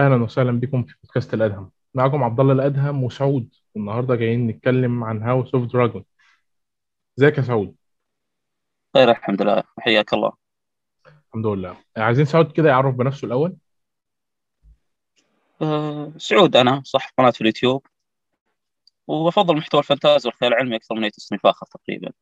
أهلا 0.00 0.22
وسهلا 0.22 0.52
بكم 0.60 0.82
في 0.82 0.94
بودكاست 1.02 1.34
الأدهم. 1.34 1.70
معكم 1.94 2.22
عبد 2.22 2.40
الله 2.40 2.52
الأدهم 2.52 3.04
وسعود. 3.04 3.54
والنهاردة 3.74 4.14
جايين 4.14 4.46
نتكلم 4.46 5.04
عن 5.04 5.22
House 5.22 5.54
of 5.54 5.72
Dragon 5.72 6.04
إزيك 7.18 7.38
يا 7.38 7.42
سعود؟ 7.42 7.74
خير 8.94 9.10
الحمد 9.10 9.42
لله. 9.42 9.62
حياك 9.78 10.14
الله. 10.14 10.32
الحمد 11.28 11.46
لله. 11.46 11.76
عايزين 11.96 12.24
سعود 12.24 12.52
كده 12.52 12.68
يعرف 12.68 12.94
بنفسه 12.94 13.26
الأول؟ 13.26 13.56
أه 15.62 16.12
سعود 16.16 16.56
أنا 16.56 16.82
صاحب 16.84 17.12
قناة 17.18 17.30
في 17.30 17.40
اليوتيوب. 17.40 17.86
وبفضل 19.06 19.56
محتوى 19.56 19.80
الفانتازي 19.80 20.28
والخيال 20.28 20.52
العلمي 20.52 20.76
أكثر 20.76 20.94
من 20.94 21.04
أي 21.04 21.10
تصنيف 21.10 21.46
آخر 21.46 21.66
تقريبا. 21.66 22.12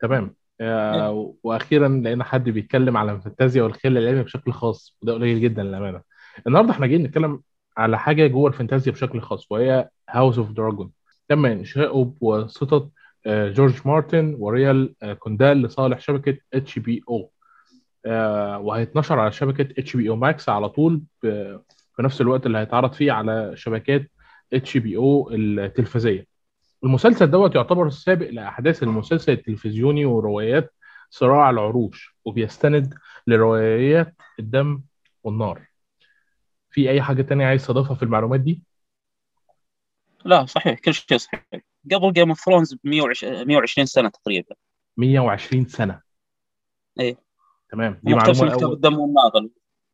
تمام. 0.00 0.34
إيه. 0.60 1.06
آه 1.06 1.34
وأخيرا 1.42 1.88
لقينا 1.88 2.24
حد 2.24 2.48
بيتكلم 2.48 2.96
على 2.96 3.12
الفانتازيا 3.12 3.62
والخيال 3.62 3.98
العلمي 3.98 4.22
بشكل 4.22 4.52
خاص 4.52 4.96
وده 5.02 5.12
قليل 5.12 5.40
جدا 5.40 5.62
للأمانة. 5.62 6.09
النهارده 6.46 6.70
إحنا 6.70 6.86
جايين 6.86 7.02
نتكلم 7.02 7.40
على 7.76 7.98
حاجة 7.98 8.26
جوه 8.26 8.48
الفانتازيا 8.48 8.92
بشكل 8.92 9.20
خاص 9.20 9.52
وهي 9.52 9.88
House 10.10 10.38
of 10.38 10.50
Dragon 10.50 10.90
تم 11.28 11.46
انشاؤه 11.46 12.04
بواسطة 12.04 12.90
آه، 13.26 13.48
جورج 13.48 13.74
مارتن 13.84 14.36
وريال 14.38 14.94
آه، 15.02 15.12
كوندال 15.12 15.62
لصالح 15.62 16.00
شبكة 16.00 16.38
HBO 16.54 17.30
وهيتنشر 18.66 19.18
على 19.18 19.32
شبكة 19.32 19.68
HBO 19.78 20.08
Max 20.08 20.48
على 20.48 20.68
طول 20.68 21.02
في 21.20 22.02
نفس 22.02 22.20
الوقت 22.20 22.46
اللي 22.46 22.58
هيتعرض 22.58 22.92
فيه 22.92 23.12
على 23.12 23.52
شبكات 23.56 24.10
HBO 24.52 25.30
التلفزية. 25.32 26.26
المسلسل 26.84 27.30
دوت 27.30 27.54
يعتبر 27.54 27.86
السابق 27.86 28.30
لأحداث 28.30 28.82
المسلسل 28.82 29.32
التلفزيوني 29.32 30.04
وروايات 30.04 30.74
صراع 31.10 31.50
العروش 31.50 32.16
وبيستند 32.24 32.94
لروايات 33.26 34.14
الدم 34.38 34.82
والنار. 35.24 35.69
في 36.70 36.90
أي 36.90 37.02
حاجة 37.02 37.22
تانية 37.22 37.46
عايز 37.46 37.66
تضيفها 37.66 37.94
في 37.94 38.02
المعلومات 38.02 38.40
دي؟ 38.40 38.62
لا 40.24 40.46
صحيح. 40.46 40.78
كل 40.78 40.94
شيء 40.94 41.18
صحيح. 41.18 41.46
قبل 41.92 42.12
Game 42.12 42.28
of 42.28 42.40
Thrones 42.40 42.74
ب 42.74 42.78
120 42.84 43.86
سنة 43.86 44.08
تقريبا. 44.08 44.54
120 44.96 45.64
سنة. 45.64 46.00
إيه. 47.00 47.16
تمام. 47.70 48.00
دي 48.02 48.14
معلومة 48.14 48.42
من 48.42 48.56
كتاب 48.56 48.72
الدم 48.72 48.98
والنار 48.98 49.48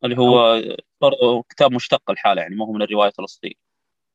اللي 0.04 0.18
هو 0.18 0.62
برضه 1.00 1.42
كتاب 1.48 1.72
مشتق 1.72 2.10
الحالة 2.10 2.42
يعني 2.42 2.56
ما 2.56 2.64
هو 2.66 2.72
من 2.72 2.82
الروايات 2.82 3.18
الأصلية. 3.18 3.52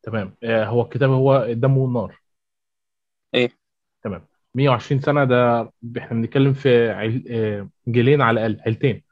تمام. 0.04 0.36
آه، 0.44 0.66
هو 0.66 0.82
الكتاب 0.82 1.10
هو 1.10 1.44
الدم 1.44 1.78
والنار. 1.78 2.22
إيه. 3.36 3.58
تمام. 4.04 4.28
120 4.56 5.02
سنة 5.02 5.24
ده 5.24 5.72
إحنا 5.98 6.18
بنتكلم 6.18 6.54
في 6.54 6.90
عيل... 6.90 7.26
آه، 7.30 7.70
جيلين 7.88 8.22
على 8.22 8.46
الأقل 8.46 8.62
عيلتين. 8.66 9.04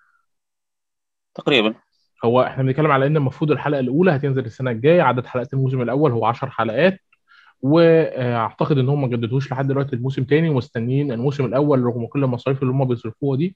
تقريبا. 1.35 1.75
هو 2.25 2.41
إحنا 2.41 2.63
بنتكلم 2.63 2.91
على 2.91 3.07
إن 3.07 3.17
المفروض 3.17 3.51
الحلقة 3.51 3.79
الأولى 3.79 4.11
هتنزل 4.15 4.45
السنة 4.45 4.71
الجاية 4.71 5.01
عدد 5.01 5.25
حلقات 5.25 5.53
الموسم 5.53 5.81
الأول 5.81 6.11
هو 6.11 6.25
10 6.25 6.49
حلقات 6.49 6.99
واعتقد 7.61 8.77
إن 8.77 8.89
هم 8.89 9.01
ما 9.01 9.07
جددوش 9.07 9.51
لحد 9.51 9.67
دلوقتي 9.67 9.95
الموسم 9.95 10.23
تاني 10.23 10.49
ومستنيين 10.49 11.11
الموسم 11.11 11.45
الأول 11.45 11.83
رغم 11.83 12.05
كل 12.07 12.23
المصاريف 12.23 12.61
اللي 12.61 12.73
هم 12.73 12.85
بيصرفوها 12.85 13.37
دي 13.37 13.55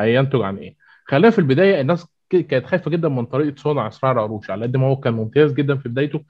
هينتج 0.00 0.40
عن 0.42 0.56
إيه. 0.56 0.76
خلينا 1.04 1.30
في 1.30 1.38
البداية 1.38 1.80
الناس 1.80 2.06
كانت 2.30 2.66
خايفة 2.66 2.90
جدا 2.90 3.08
من 3.08 3.26
طريقة 3.26 3.56
صنع 3.56 3.88
صراع 3.88 4.12
العروش 4.12 4.50
على 4.50 4.66
قد 4.66 4.76
ما 4.76 4.86
هو 4.86 4.96
كان 4.96 5.14
ممتاز 5.14 5.52
جدا 5.52 5.76
في 5.76 5.88
بدايته 5.88 6.22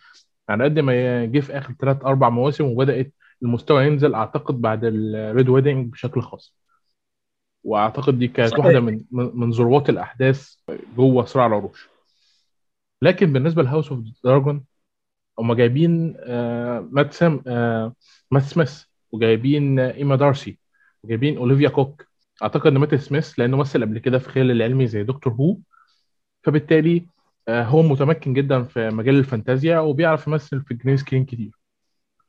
على 0.49 0.65
قد 0.65 0.79
ما 0.79 1.25
جه 1.25 1.41
في 1.41 1.59
آخر 1.59 1.75
ثلاث 1.81 2.05
أربع 2.05 2.29
مواسم 2.29 2.65
وبدأت 2.65 3.13
المستوى 3.43 3.87
ينزل 3.87 4.15
أعتقد 4.15 4.61
بعد 4.61 4.81
ال 4.85 5.01
Red 5.01 5.49
Wedding 5.49 5.93
بشكل 5.93 6.23
خاص. 6.23 6.57
وأعتقد 7.65 8.19
دي 8.19 8.29
كانت 8.29 8.59
واحدة 8.59 8.81
من 8.81 9.05
من 9.13 9.51
ذروات 9.51 9.89
الأحداث 9.89 10.57
جوه 10.97 11.25
صراع 11.25 11.47
العروش. 11.47 11.89
لكن 13.03 13.33
بالنسبة 13.33 13.63
ل 13.63 13.68
House 13.68 13.93
of 13.93 14.01
Dragon 14.25 14.65
هم 15.39 15.53
جايبين 15.53 16.17
آه 16.21 16.89
مات 16.93 17.13
سام 17.13 17.43
آه 17.47 17.95
مات 18.31 18.43
سميث 18.43 18.83
وجايبين 19.13 19.79
آه 19.79 19.95
ايما 19.95 20.17
دارسي 20.17 20.59
وجايبين 21.03 21.37
اوليفيا 21.37 21.69
كوك 21.69 22.05
أعتقد 22.43 22.67
إن 22.67 22.79
مات 22.79 22.95
سميث 22.95 23.39
لأنه 23.39 23.57
مثل 23.57 23.83
قبل 23.83 23.99
كده 23.99 24.19
في 24.19 24.29
خيال 24.29 24.51
العلمي 24.51 24.87
زي 24.87 25.03
Doctor 25.03 25.33
Who 25.33 25.57
فبالتالي 26.43 27.07
آه 27.49 27.65
هو 27.65 27.83
متمكن 27.83 28.33
جدا 28.33 28.63
في 28.63 28.91
مجال 28.91 29.15
الفانتازيا 29.15 29.79
وبيعرف 29.79 30.27
يمثل 30.27 30.63
في 30.63 30.75
green 30.75 30.97
screen 30.97 31.25
كتير. 31.25 31.51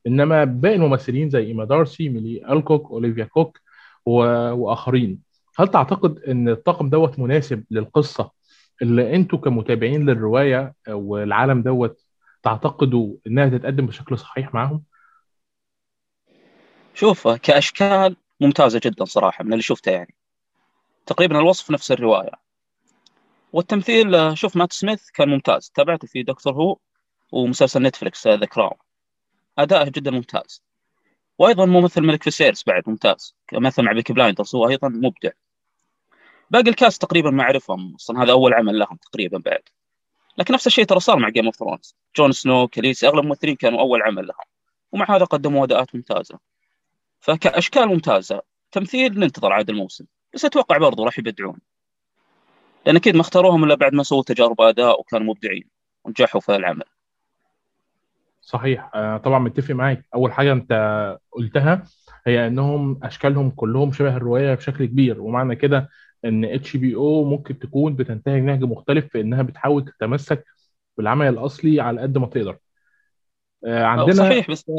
إنما 0.08 0.44
باقي 0.44 0.76
الممثلين 0.76 1.30
زي 1.30 1.44
ايما 1.46 1.66
دارسي 1.66 2.10
ميلي 2.10 2.54
الكوك 2.54 2.92
اوليفيا 2.92 3.26
كوك. 3.26 3.60
وآخرين. 4.06 5.22
هل 5.58 5.68
تعتقد 5.68 6.20
إن 6.20 6.50
الطاقم 6.50 6.90
دوت 6.90 7.20
مناسب 7.20 7.64
للقصة 7.72 8.32
اللي 8.82 9.16
أنتوا 9.16 9.40
كمتابعين 9.40 10.10
للرواية 10.10 10.74
والعالم 10.88 11.62
دوت 11.62 12.06
تعتقدوا 12.44 13.16
إنها 13.28 13.50
تتقدم 13.50 13.86
بشكل 13.86 14.18
صحيح 14.18 14.54
معاهم؟ 14.54 14.84
شوف 16.94 17.28
كأشكال 17.28 18.16
ممتازة 18.42 18.82
جدا 18.84 19.06
صراحة 19.06 19.44
من 19.44 19.52
اللي 19.52 19.64
شفته 19.64 19.92
يعني. 19.92 20.16
تقريبا 21.06 21.40
الوصف 21.40 21.72
نفس 21.72 21.92
الرواية. 21.92 22.32
والتمثيل 23.54 24.38
شوف 24.38 24.56
مات 24.56 24.74
سميث 24.74 25.10
كان 25.10 25.30
ممتاز. 25.30 25.72
تابعته 25.76 26.08
في 26.08 26.24
Doctor 26.24 26.54
Who 26.54 26.78
ومسلسل 27.32 27.82
نتفلكس 27.82 28.28
The 28.28 28.46
Crown. 28.46 28.78
أداءه 29.58 29.90
جدا 29.90 30.12
ممتاز. 30.12 30.64
وأيضا 31.42 31.66
ممثل 31.66 32.02
ملك 32.02 32.24
فيسيرس 32.24 32.64
بعد 32.64 32.84
ممتاز. 32.88 33.36
مثل 33.54 33.84
مع 33.84 33.92
Peaky 33.92 34.14
Blinders 34.14 34.56
هو 34.56 34.70
أيضا 34.70 34.88
مبدع. 34.88 35.30
باقي 36.50 36.70
ال 36.70 36.76
cast 36.76 37.02
تقريبا 37.02 37.30
ما 37.30 37.44
أعرفهم 37.44 37.96
أصلا 37.96 38.24
هذا 38.24 38.32
أول 38.32 38.54
عمل 38.54 38.80
لهم 38.80 38.98
تقريبا 38.98 39.38
بعد. 39.38 39.62
لكن 40.38 40.54
نفس 40.54 40.68
الشيء 40.68 40.86
ترى 40.86 41.00
صار 41.00 41.20
مع 41.20 41.30
Game 41.30 41.46
of 41.46 41.56
Thrones 41.56 41.96
جون 42.18 42.32
سنو 42.32 42.68
كاليسي 42.68 43.08
أغلب 43.08 43.24
الممثلين 43.24 43.56
كانوا 43.56 43.80
أول 43.80 44.02
عمل 44.02 44.28
لهم. 44.28 44.46
ومع 44.92 45.16
هذا 45.16 45.26
قدموا 45.26 45.66
أداءات 45.66 45.96
ممتازة. 45.96 46.40
فكأشكال 47.20 47.88
ممتازة. 47.88 48.42
تمثيل 48.72 49.20
ننتظر 49.20 49.54
عاد 49.54 49.70
الموسم. 49.70 50.06
بس 50.34 50.46
أتوقع 50.46 50.78
برضو 50.78 51.04
راح 51.04 51.20
يبدعون. 51.20 51.60
لأن 52.86 52.96
أكيد 52.96 53.16
ما 53.16 53.22
اختاروهم 53.22 53.64
إلا 53.64 53.76
بعد 53.76 53.94
ما 53.94 54.04
سووا 54.04 54.24
تجارب 54.24 54.62
أداء 54.62 55.00
وكانوا 55.00 55.28
مبدعين. 55.28 55.70
ونجحوا 56.04 56.42
في 56.42 56.56
العمل. 56.56 56.86
صحيح. 58.52 58.92
آه، 58.96 59.18
طبعا 59.18 59.40
متفق 59.40 59.74
معاك. 59.74 60.06
أول 60.16 60.34
حاجة 60.34 60.52
أنت 60.52 60.72
قلتها 61.32 61.84
هي 62.28 62.48
إنهم 62.48 63.00
أشكالهم 63.04 63.50
كلهم 63.52 63.92
شبه 63.92 64.18
الرواية 64.18 64.56
بشكل 64.56 64.86
كبير 64.86 65.22
ومعنى 65.22 65.56
كده 65.56 65.90
إن 66.26 66.46
اتش 66.46 66.78
بي 66.78 66.96
أو 66.96 67.24
ممكن 67.24 67.60
تكون 67.60 67.96
بتنتهج 67.96 68.42
نهج 68.42 68.64
مختلف 68.64 69.08
في 69.08 69.22
إنها 69.22 69.42
بتحاول 69.42 69.86
تتمسك 69.86 70.46
بالعمل 70.98 71.28
الأصلي 71.28 71.82
على 71.82 72.02
قد 72.02 72.18
ما 72.18 72.28
تقدر. 72.28 72.58
آه، 73.66 73.80
أو 73.80 73.86
عندنا 73.86 74.14
صحيح 74.14 74.52
بس 74.52 74.72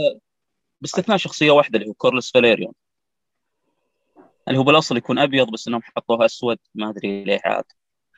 باستثناء 0.80 1.16
شخصية 1.16 1.50
واحدة 1.50 1.78
اللي 1.78 1.88
هو 1.88 1.94
كورلس 1.94 2.32
فاليريون 2.32 2.72
اللي 4.48 4.58
هو 4.58 4.62
بالأصل 4.62 4.96
يكون 4.96 5.18
أبيض 5.18 5.50
بس 5.52 5.68
إنهم 5.68 5.82
حطوه 5.82 6.24
أسود 6.24 6.58
ما 6.74 6.90
أدري 6.90 7.24
ليه 7.24 7.40
عاد. 7.44 7.64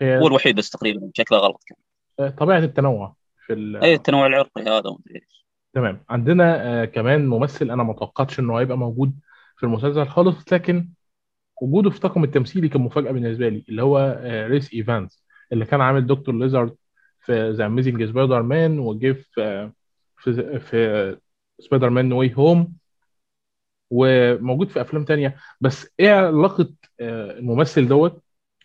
هو 0.02 0.26
الوحيد 0.26 0.56
بس 0.56 0.70
تقريبا 0.70 1.10
شكله 1.14 1.38
غلط 1.38 1.62
كان. 1.66 1.78
آه، 2.20 2.30
طبيعة 2.30 2.58
التنوع 2.58 3.14
في 3.46 3.52
ال... 3.52 3.84
التنوع 3.84 4.26
العرقي 4.26 4.62
هذا 4.62 4.90
ومدري 4.90 5.14
إيش. 5.14 5.43
تمام. 5.74 6.04
عندنا 6.10 6.62
آه، 6.82 6.84
كمان 6.84 7.26
ممثل 7.26 7.70
أنا 7.70 7.82
ما 7.82 7.92
توقعتش 7.92 8.40
إنه 8.40 8.60
هيبقى 8.60 8.78
موجود 8.78 9.14
في 9.56 9.62
المسلسل 9.66 10.06
خالص 10.08 10.52
لكن 10.52 10.88
وجوده 11.62 11.90
في 11.90 12.00
طاقم 12.00 12.24
التمثيلي 12.24 12.68
كان 12.68 12.82
مفاجأة 12.82 13.12
بالنسبة 13.12 13.48
لي 13.48 13.64
اللي 13.68 13.82
هو 13.82 13.98
آه، 13.98 14.46
ريس 14.48 14.74
إيفانز 14.74 15.24
اللي 15.52 15.64
كان 15.66 15.80
عامل 15.80 16.06
دكتور 16.06 16.34
ليزارد 16.34 16.76
في 17.20 17.50
The 17.50 17.66
Amazing 17.66 18.04
Spider-Man 18.04 18.78
وجه 18.78 19.12
في 19.12 19.70
في 20.60 21.16
Spider-Man 21.60 22.12
Way 22.12 22.34
Home 22.34 22.74
وموجود 23.90 24.68
في 24.70 24.80
أفلام 24.80 25.04
تانية. 25.04 25.36
بس 25.60 25.88
إيه 26.00 26.10
علاقة 26.12 26.74
آه، 27.00 27.30
الممثل 27.38 27.88
دوت 27.88 28.22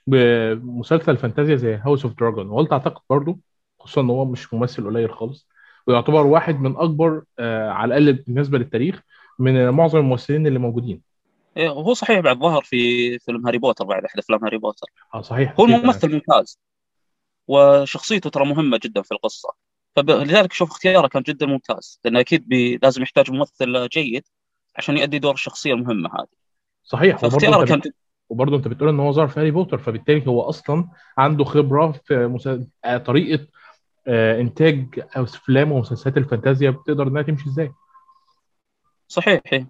بمسلسل 0.08 1.18
فانتازيا 1.18 1.56
زي 1.56 1.76
House 1.76 2.06
of 2.06 2.14
Dragon 2.20 2.50
وهل 2.50 2.68
تعتقد 2.68 3.02
برضه 3.10 3.40
خصوصا 3.80 4.02
إن 4.02 4.10
هو 4.10 4.26
مش 4.26 4.54
ممثل 4.54 4.86
قليل 4.86 5.12
خالص 5.14 5.49
ويعتبر 5.90 6.28
واحد 6.28 6.60
من 6.60 6.78
أكبر 6.78 7.24
آه، 7.40 7.70
على 7.70 7.98
الأقل 7.98 8.14
بالنسبة 8.14 8.58
للتاريخ 8.58 9.02
من 9.40 9.70
معظم 9.70 10.00
الممثلين 10.00 10.48
اللي 10.48 10.60
موجودين. 10.60 11.02
إيه 11.58 11.70
وهو 11.70 11.94
صحيح 11.94 12.20
بعد 12.20 12.40
ظهر 12.40 12.62
في 12.64 13.20
فيلم 13.20 13.46
هاري 13.46 13.58
بوتر 13.58 13.86
بعد 13.86 14.04
أحد 14.04 14.20
أفلام 14.20 14.44
هاري 14.44 14.58
بوتر. 14.58 14.88
آه 15.14 15.22
صحيح. 15.22 15.54
هو 15.60 15.66
الممثل 15.66 16.14
ممتاز. 16.14 16.60
وشخصيته 17.48 18.30
ترى 18.30 18.46
مهمة 18.46 18.80
جدا 18.84 19.02
في 19.02 19.12
القصة. 19.12 19.54
فلذلك 19.96 20.54
شوف 20.54 20.72
اختياره 20.72 21.08
كان 21.08 21.22
جدا 21.22 21.46
ممتاز 21.46 22.00
لأنه 22.06 22.20
أكيد 22.20 22.48
بي 22.48 22.80
لازم 22.84 23.02
يحتاج 23.02 23.32
ممثل 23.32 23.88
جيد 23.88 24.24
عشان 24.76 24.98
يؤدي 24.98 25.20
دور 25.20 25.34
الشخصية 25.34 25.74
المهمة 25.74 26.10
هذه. 26.10 26.28
صحيح. 26.84 27.24
أنت 27.24 27.36
كان 27.68 27.80
بت... 27.80 27.94
وبرضه 28.30 28.58
أنت 28.58 28.68
بتقول 28.68 28.90
إن 28.90 29.00
هو 29.00 29.12
ظهر 29.12 29.28
في 29.28 29.40
هاري 29.40 29.52
بوتر 29.52 29.78
فبالتالي 29.78 30.28
هو 30.28 30.42
أصلا 30.42 30.88
عنده 31.18 31.44
خبرة 31.44 31.92
في 31.92 32.28
مسا... 32.28 32.68
آه، 32.86 32.98
طريقة 32.98 33.48
إنتاج 34.10 34.86
أفلام 35.16 35.72
ومسلسلات 35.72 36.18
الفانتازيا 36.18 36.70
بتقدر 36.70 37.08
إنها 37.08 37.22
تمشي 37.22 37.50
إزاي؟ 37.50 37.72
صحيح 39.08 39.42
إيه. 39.54 39.68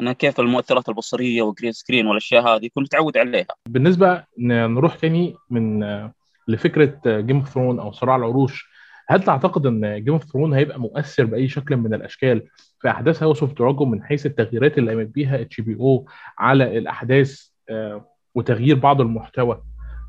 أنا 0.00 0.12
كيف 0.12 0.40
المؤثرات 0.40 0.88
البصرية 0.88 1.42
وال 1.42 1.51
green 1.51 1.72
screen 1.72 2.06
والأشياء 2.06 2.42
هذه 2.42 2.70
كنت 2.74 2.78
متعود 2.78 3.16
عليها. 3.16 3.46
بالنسبة 3.68 4.24
نروح 4.38 4.94
تاني 4.94 5.36
من 5.50 5.82
آه، 5.82 6.12
لفكرة 6.48 7.00
Game 7.06 7.36
of 7.36 7.48
Throne 7.48 7.80
أو 7.80 7.92
صراع 7.92 8.16
العروش. 8.16 8.76
هل 9.08 9.22
تعتقد 9.22 9.66
إن 9.66 10.04
Game 10.04 10.12
of 10.14 10.24
Throne 10.24 10.54
هيبقى 10.54 10.80
مؤثر 10.80 11.24
بأي 11.24 11.48
شكل 11.48 11.76
من 11.76 11.94
الأشكال 11.94 12.48
في 12.80 12.90
احداث 12.90 13.22
House 13.22 13.42
of 13.42 13.52
Dragon 13.52 13.90
من 13.90 14.04
حيث 14.04 14.26
التغييرات 14.26 14.78
اللي 14.78 14.90
قامت 14.94 15.06
بيها 15.06 15.40
HBO 15.40 16.06
على 16.38 16.78
الأحداث 16.78 17.48
آه، 17.70 18.08
وتغيير 18.34 18.78
بعض 18.78 19.00
المحتوى؟ 19.00 19.62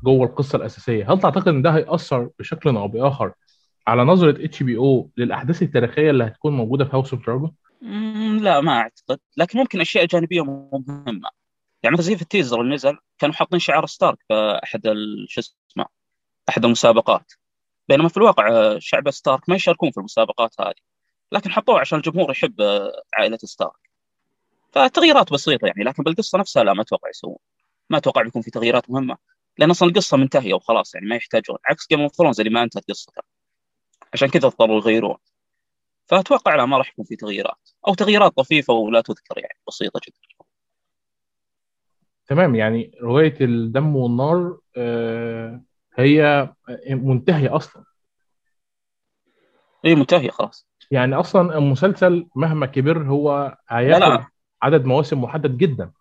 جوه 0.04 0.26
القصة 0.26 0.56
الأساسية. 0.56 1.12
هل 1.12 1.20
تعتقد 1.20 1.48
إن 1.48 1.62
ده 1.62 1.70
هيأثر 1.70 2.30
بشكل 2.38 2.76
أو 2.76 2.88
بآخر 2.88 3.32
على 3.86 4.04
نظرة 4.04 4.44
HBO 4.44 5.10
للأحداث 5.16 5.62
التاريخية 5.62 6.10
اللي 6.10 6.24
هتكون 6.24 6.56
موجودة 6.56 6.84
في 6.84 6.96
House 6.96 7.14
of 7.14 7.26
Dragon 7.26 7.52
لا 8.42 8.60
ما 8.60 8.72
أعتقد. 8.78 9.18
لكن 9.36 9.58
ممكن 9.58 9.80
أشياء 9.80 10.06
جانبية 10.06 10.42
مهمة. 10.44 11.30
يعني 11.82 11.94
مثلا 11.94 12.06
زي 12.06 12.16
في 12.16 12.22
ال 12.22 12.27
teaser 12.27 12.60
اللي 12.60 12.74
نزل 12.74 12.98
كانوا 13.18 13.34
حاطين 13.34 13.58
شعار 13.58 13.86
ستارك 13.86 14.18
في 14.28 14.60
أحد 14.64 14.82
شو 15.28 15.40
اسمه 15.40 15.86
أحد 16.48 16.64
المسابقات. 16.64 17.32
بينما 17.88 18.08
في 18.08 18.16
الواقع 18.16 18.48
آه، 18.48 18.78
شعب 18.78 19.10
ستارك 19.10 19.48
ما 19.48 19.54
يشاركون 19.56 19.90
في 19.90 19.98
المسابقات 19.98 20.60
هذه. 20.60 20.74
لكن 21.32 21.50
حطوه 21.50 21.80
عشان 21.80 21.98
الجمهور 21.98 22.30
يحب 22.30 22.60
آه، 22.60 22.92
عائلة 23.14 23.36
ستارك. 23.36 23.90
فتغييرات 24.72 25.32
بسيطة 25.32 25.66
يعني 25.66 25.84
لكن 25.84 26.02
بالقصة 26.02 26.38
نفسها 26.38 26.64
لا 26.64 26.72
ما 26.72 26.82
أتوقع 26.82 27.08
يسوون. 27.08 27.38
ما 27.90 27.98
أتوقع 27.98 28.22
بيكون 28.22 28.42
في 28.42 28.50
تغييرات 28.50 28.90
مهمة. 28.90 29.16
لأن 29.58 29.70
أصلا 29.70 29.88
القصة 29.88 30.16
منتهية 30.16 30.54
وخلاص 30.54 30.94
يعني 30.94 31.06
ما 31.06 31.16
يحتاجون. 31.16 31.58
عكس 31.66 31.88
Game 31.88 32.00
of 32.00 32.12
Thrones 32.16 32.40
اللي 32.40 32.50
ما 32.52 32.62
أنتهت 32.62 32.84
قصته 32.88 33.22
عشان 34.12 34.28
كذا 34.28 34.46
اضطروا 34.46 34.76
يغيرون. 34.76 35.16
فأتوقع 36.06 36.54
لا 36.54 36.66
ما 36.66 36.78
راح 36.78 36.88
يكون 36.90 37.04
في 37.04 37.16
تغييرات. 37.16 37.70
أو 37.88 37.94
تغييرات 37.94 38.36
طفيفة 38.36 38.74
ولا 38.74 39.00
تذكر 39.00 39.38
يعني 39.38 39.58
بسيطة 39.68 40.00
جدا. 40.08 40.46
تمام 42.26 42.54
يعني 42.54 42.90
رواية 43.02 43.34
الدم 43.40 43.96
والنار 43.96 44.58
آه، 44.76 45.62
هي 45.96 46.48
منتهية 46.90 47.56
أصلا. 47.56 47.84
اي 49.84 49.94
منتهية 49.94 50.30
خلاص. 50.30 50.68
يعني 50.90 51.14
أصلا 51.14 51.58
المسلسل 51.58 52.26
مهما 52.34 52.66
كبر 52.66 53.02
هو 53.02 53.56
هياخد 53.68 54.24
عدد 54.62 54.84
مواسم 54.84 55.22
محدد 55.22 55.58
جدا. 55.58 55.92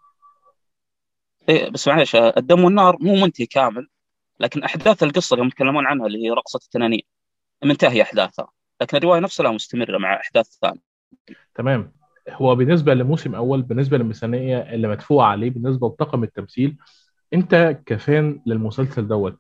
إيه 1.50 1.70
بس 1.70 1.88
معلش 1.88 2.16
الدم 2.16 2.64
والنار 2.64 2.98
مو 3.00 3.16
منتهي 3.16 3.46
كامل 3.46 3.88
لكن 4.40 4.64
أحداث 4.64 5.04
القصة 5.04 5.34
اللي 5.34 5.44
هم 5.44 5.48
يتكلمون 5.48 5.86
عنها 5.86 6.08
اللي 6.08 6.26
هي 6.26 6.30
رقصة 6.30 6.60
التنانين 6.64 7.02
منتهية 7.64 8.02
أحداثها 8.02 8.48
لكن 8.82 8.98
الرواية 8.98 9.20
نفسها 9.20 9.44
لا 9.44 9.52
مستمرة 9.52 9.98
مع 9.98 10.20
أحداث 10.20 10.48
ثانية. 10.48 10.82
تمام. 11.56 11.92
هو 12.30 12.56
بالنسبة 12.56 12.94
لموسم 12.94 13.36
أول 13.36 13.62
بالنسبة 13.62 13.98
للميزانية 13.98 14.58
اللي 14.58 14.88
مدفوعة 14.88 15.28
عليه 15.28 15.50
بالنسبة 15.50 15.88
لطاقم 15.88 16.24
التمثيل 16.24 16.78
أنت 17.34 17.80
كفان 17.86 18.42
للمسلسل 18.46 19.08
دوت 19.08 19.38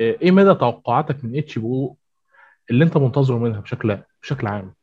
إيه 0.00 0.30
مدى 0.30 0.54
توقعاتك 0.54 1.24
من 1.24 1.38
اتش 1.38 1.58
بي 1.58 1.64
أو 1.64 1.96
اللي 2.70 2.84
أنت 2.84 2.96
منتظره 2.96 3.38
منها 3.38 3.60
بشكل 3.60 3.98
بشكل 4.22 4.46
عام؟ 4.46 4.74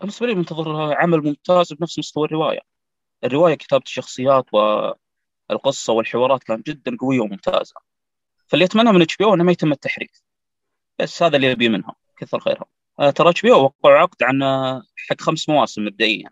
بالنسبة 0.00 0.26
لي 0.26 0.34
منتظر 0.34 0.94
عمل 0.94 1.24
ممتاز 1.24 1.72
بنفس 1.72 1.98
مستوى 1.98 2.24
الرواية. 2.24 2.71
الرواية 3.24 3.54
كتابة 3.54 3.82
الشخصيات 3.86 4.46
والقصة 4.54 5.92
والحوارات 5.92 6.42
كانت 6.44 6.66
جدا 6.66 6.96
قوية 7.00 7.20
وممتازة. 7.20 7.74
فاللي 8.48 8.64
أتمنى 8.64 8.92
من 8.92 9.02
HBO 9.02 9.24
إنه 9.24 9.44
ما 9.44 9.52
يتم 9.52 9.72
التحريف 9.72 10.22
بس 10.98 11.22
هذا 11.22 11.36
اللي 11.36 11.52
أبي 11.52 11.68
منهم. 11.68 11.92
كثر 12.16 12.40
خيرهم. 12.40 12.64
آه، 13.00 13.10
ترى 13.10 13.30
HBO 13.30 13.50
وقعوا 13.50 13.96
عقد 13.96 14.22
عن 14.22 14.42
آه، 14.42 14.82
حق 15.08 15.20
خمس 15.20 15.48
مواسم 15.48 15.84
مبدئيا. 15.84 16.30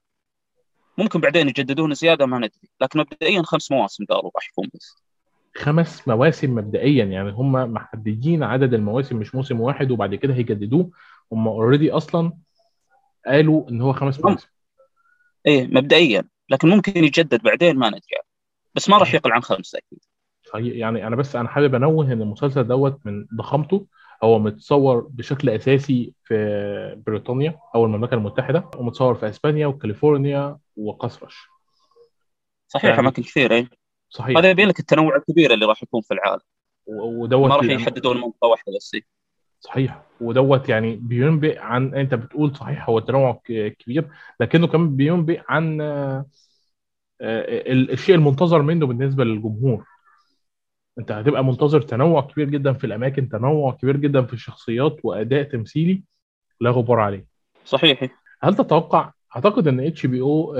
ممكن 0.99 1.21
بعدين 1.21 1.49
يجددون 1.49 1.95
زيادة 1.95 2.27
ما 2.27 2.39
ندري. 2.39 2.71
لكن 2.81 2.99
مبدئيا 2.99 3.43
خمس 3.43 3.73
مواسم 3.73 4.05
قالوا 4.05 4.31
راح 4.35 4.49
يكون 4.49 4.71
بس. 4.75 4.97
خمس 5.57 6.09
مواسم 6.09 6.55
مبدئيا. 6.55 7.05
يعني 7.05 7.31
هم 7.31 7.53
محددين 7.53 8.43
عدد 8.43 8.75
المواسم 8.75 9.17
مش 9.17 9.35
موسم 9.35 9.61
واحد 9.61 9.91
وبعد 9.91 10.15
كده 10.15 10.35
هيجددوه. 10.35 10.91
هم 11.33 11.49
already 11.49 11.91
أصلا 11.91 12.33
قالوا 13.27 13.71
إن 13.71 13.81
هو 13.81 13.93
خمس 13.93 14.21
مواسم. 14.21 14.49
إيه 15.47 15.67
مبدئيا. 15.67 16.25
لكن 16.51 16.69
ممكن 16.69 17.05
يجدد 17.05 17.43
بعدين 17.43 17.77
ما 17.77 17.89
ندري 17.89 18.01
بس 18.75 18.89
ما 18.89 18.99
راح 18.99 19.15
يقل 19.15 19.33
عن 19.33 19.43
خمسة 19.43 19.79
أكيد. 19.79 19.99
يعني 20.55 21.07
أنا 21.07 21.17
بس 21.17 21.37
أنا 21.37 21.49
حابب 21.49 21.75
أنوه 21.75 22.13
إن 22.13 22.23
المسلسل 22.23 22.65
دوت 22.65 23.01
من 23.05 23.27
ضخامته 23.37 23.87
هو 24.23 24.39
متصور 24.39 25.01
بشكل 25.01 25.51
أساسي 25.51 26.13
في 26.25 27.03
بريطانيا 27.07 27.59
أو 27.75 27.85
المملكة 27.85 28.15
المتحدة 28.15 28.71
ومتصور 28.77 29.15
في 29.15 29.29
إسبانيا 29.29 29.67
وكاليفورنيا 29.67 30.59
وقصرش 30.77 31.47
صحيح 32.69 32.85
يعني 32.85 33.01
أماكن 33.01 33.23
كثيرة 33.23 33.55
إيه. 33.55 33.71
صحيح. 34.09 34.39
هذا 34.39 34.51
يبين 34.51 34.69
لك 34.69 34.81
التنوع 34.81 35.17
الكبير 35.17 35.55
اللي 35.55 35.67
راح 35.67 35.83
يكون 35.83 36.01
في 36.01 36.15
العالم. 36.15 36.43
ودوت 36.87 37.49
ما 37.49 37.57
راح 37.57 37.65
يحددون 37.65 38.17
منطقة 38.17 38.49
واحدة 38.49 38.73
بس 38.77 38.97
صحيح. 39.61 40.03
ودوت 40.21 40.69
يعني 40.69 40.97
بينبئ 40.97 41.59
عن 41.59 41.95
انت 41.95 42.15
بتقول 42.15 42.57
صحيح 42.57 42.89
هو 42.89 42.99
التنوع 42.99 43.41
كبير 43.79 44.09
لكنه 44.41 44.67
كمان 44.67 44.97
بينبئ 44.97 45.41
عن 45.49 45.81
آه، 45.81 46.27
آه، 47.21 47.73
الشيء 47.73 48.15
المنتظر 48.15 48.63
منه 48.63 48.87
بالنسبة 48.87 49.25
للجمهور. 49.25 49.85
انت 50.99 51.13
هتبقى 51.13 51.45
منتظر 51.45 51.81
تنوع 51.81 52.21
كبير 52.23 52.49
جدا 52.49 52.73
في 52.73 52.85
الأماكن 52.85 53.29
تنوع 53.29 53.73
كبير 53.73 53.97
جدا 53.97 54.23
في 54.23 54.33
الشخصيات 54.33 54.97
وأداء 55.05 55.43
تمثيلي 55.43 56.03
لا 56.61 56.71
غبار 56.71 57.01
عليه. 57.01 57.27
صحيح. 57.65 58.11
هل 58.43 58.55
تتوقع 58.55 59.13
أعتقد 59.37 59.69
إن 59.69 59.81
HBO 59.81 60.55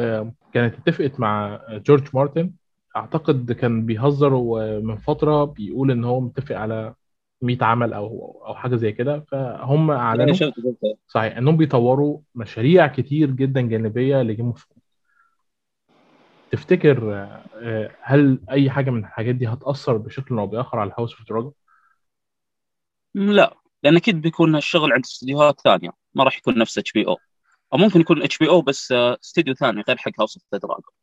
كانت 0.55 0.75
اتفقت 0.75 1.21
مع 1.21 1.61
جورج 1.71 2.09
مارتن. 2.15 2.51
أعتقد 2.97 3.53
كان 3.53 3.87
بيهزر 3.87 4.31
ومن 4.35 4.97
فترة 4.97 5.45
بيقول 5.45 5.91
إن 5.91 6.05
هو 6.05 6.21
متفق 6.21 6.57
على 6.57 6.95
100 7.43 7.65
عمل 7.65 7.93
أو 7.93 8.43
أو 8.47 8.55
حاجة 8.55 8.77
زي 8.77 8.93
كده. 8.93 9.25
فهم 9.29 9.91
أعلنوا 9.91 10.53
صحيح 11.07 11.37
إنهم 11.37 11.57
بيطوروا 11.57 12.21
مشاريع 12.35 12.87
كتير 12.87 13.31
جدا 13.31 13.61
جانبية 13.61 14.23
ل 14.23 14.28
Game 14.28 14.47
of 14.47 14.67
تفتكر 16.53 17.15
آه، 17.55 17.91
هل 18.03 18.41
أي 18.51 18.71
حاجة 18.71 18.91
من 18.91 19.01
الحاجات 19.01 19.35
دي 19.35 19.49
هتأثر 19.49 19.97
بشكل 19.97 20.39
أو 20.39 20.47
بآخر 20.47 20.79
على 20.79 20.93
House 20.99 21.15
of 21.15 21.29
Dragon؟ 21.29 21.53
لا 23.15 23.57
لأن 23.83 23.97
أكيد 23.97 24.21
بيكون 24.21 24.57
الشغل 24.57 24.93
عند 24.93 25.05
استديوهات 25.05 25.61
ثانية 25.61 25.91
ما 26.15 26.25
راح 26.25 26.39
يكون 26.39 26.59
نفس 26.59 26.79
HBO 26.79 27.17
أو 27.73 27.79
ممكن 27.79 28.01
يكون 28.01 28.23
HBO 28.23 28.63
بس 28.63 28.93
آه، 28.93 29.19
استديو 29.25 29.55
ثاني 29.55 29.83
غير 29.89 29.97
حق 29.97 30.13
House 30.21 30.37
of 30.37 30.63
Dragon 30.63 30.95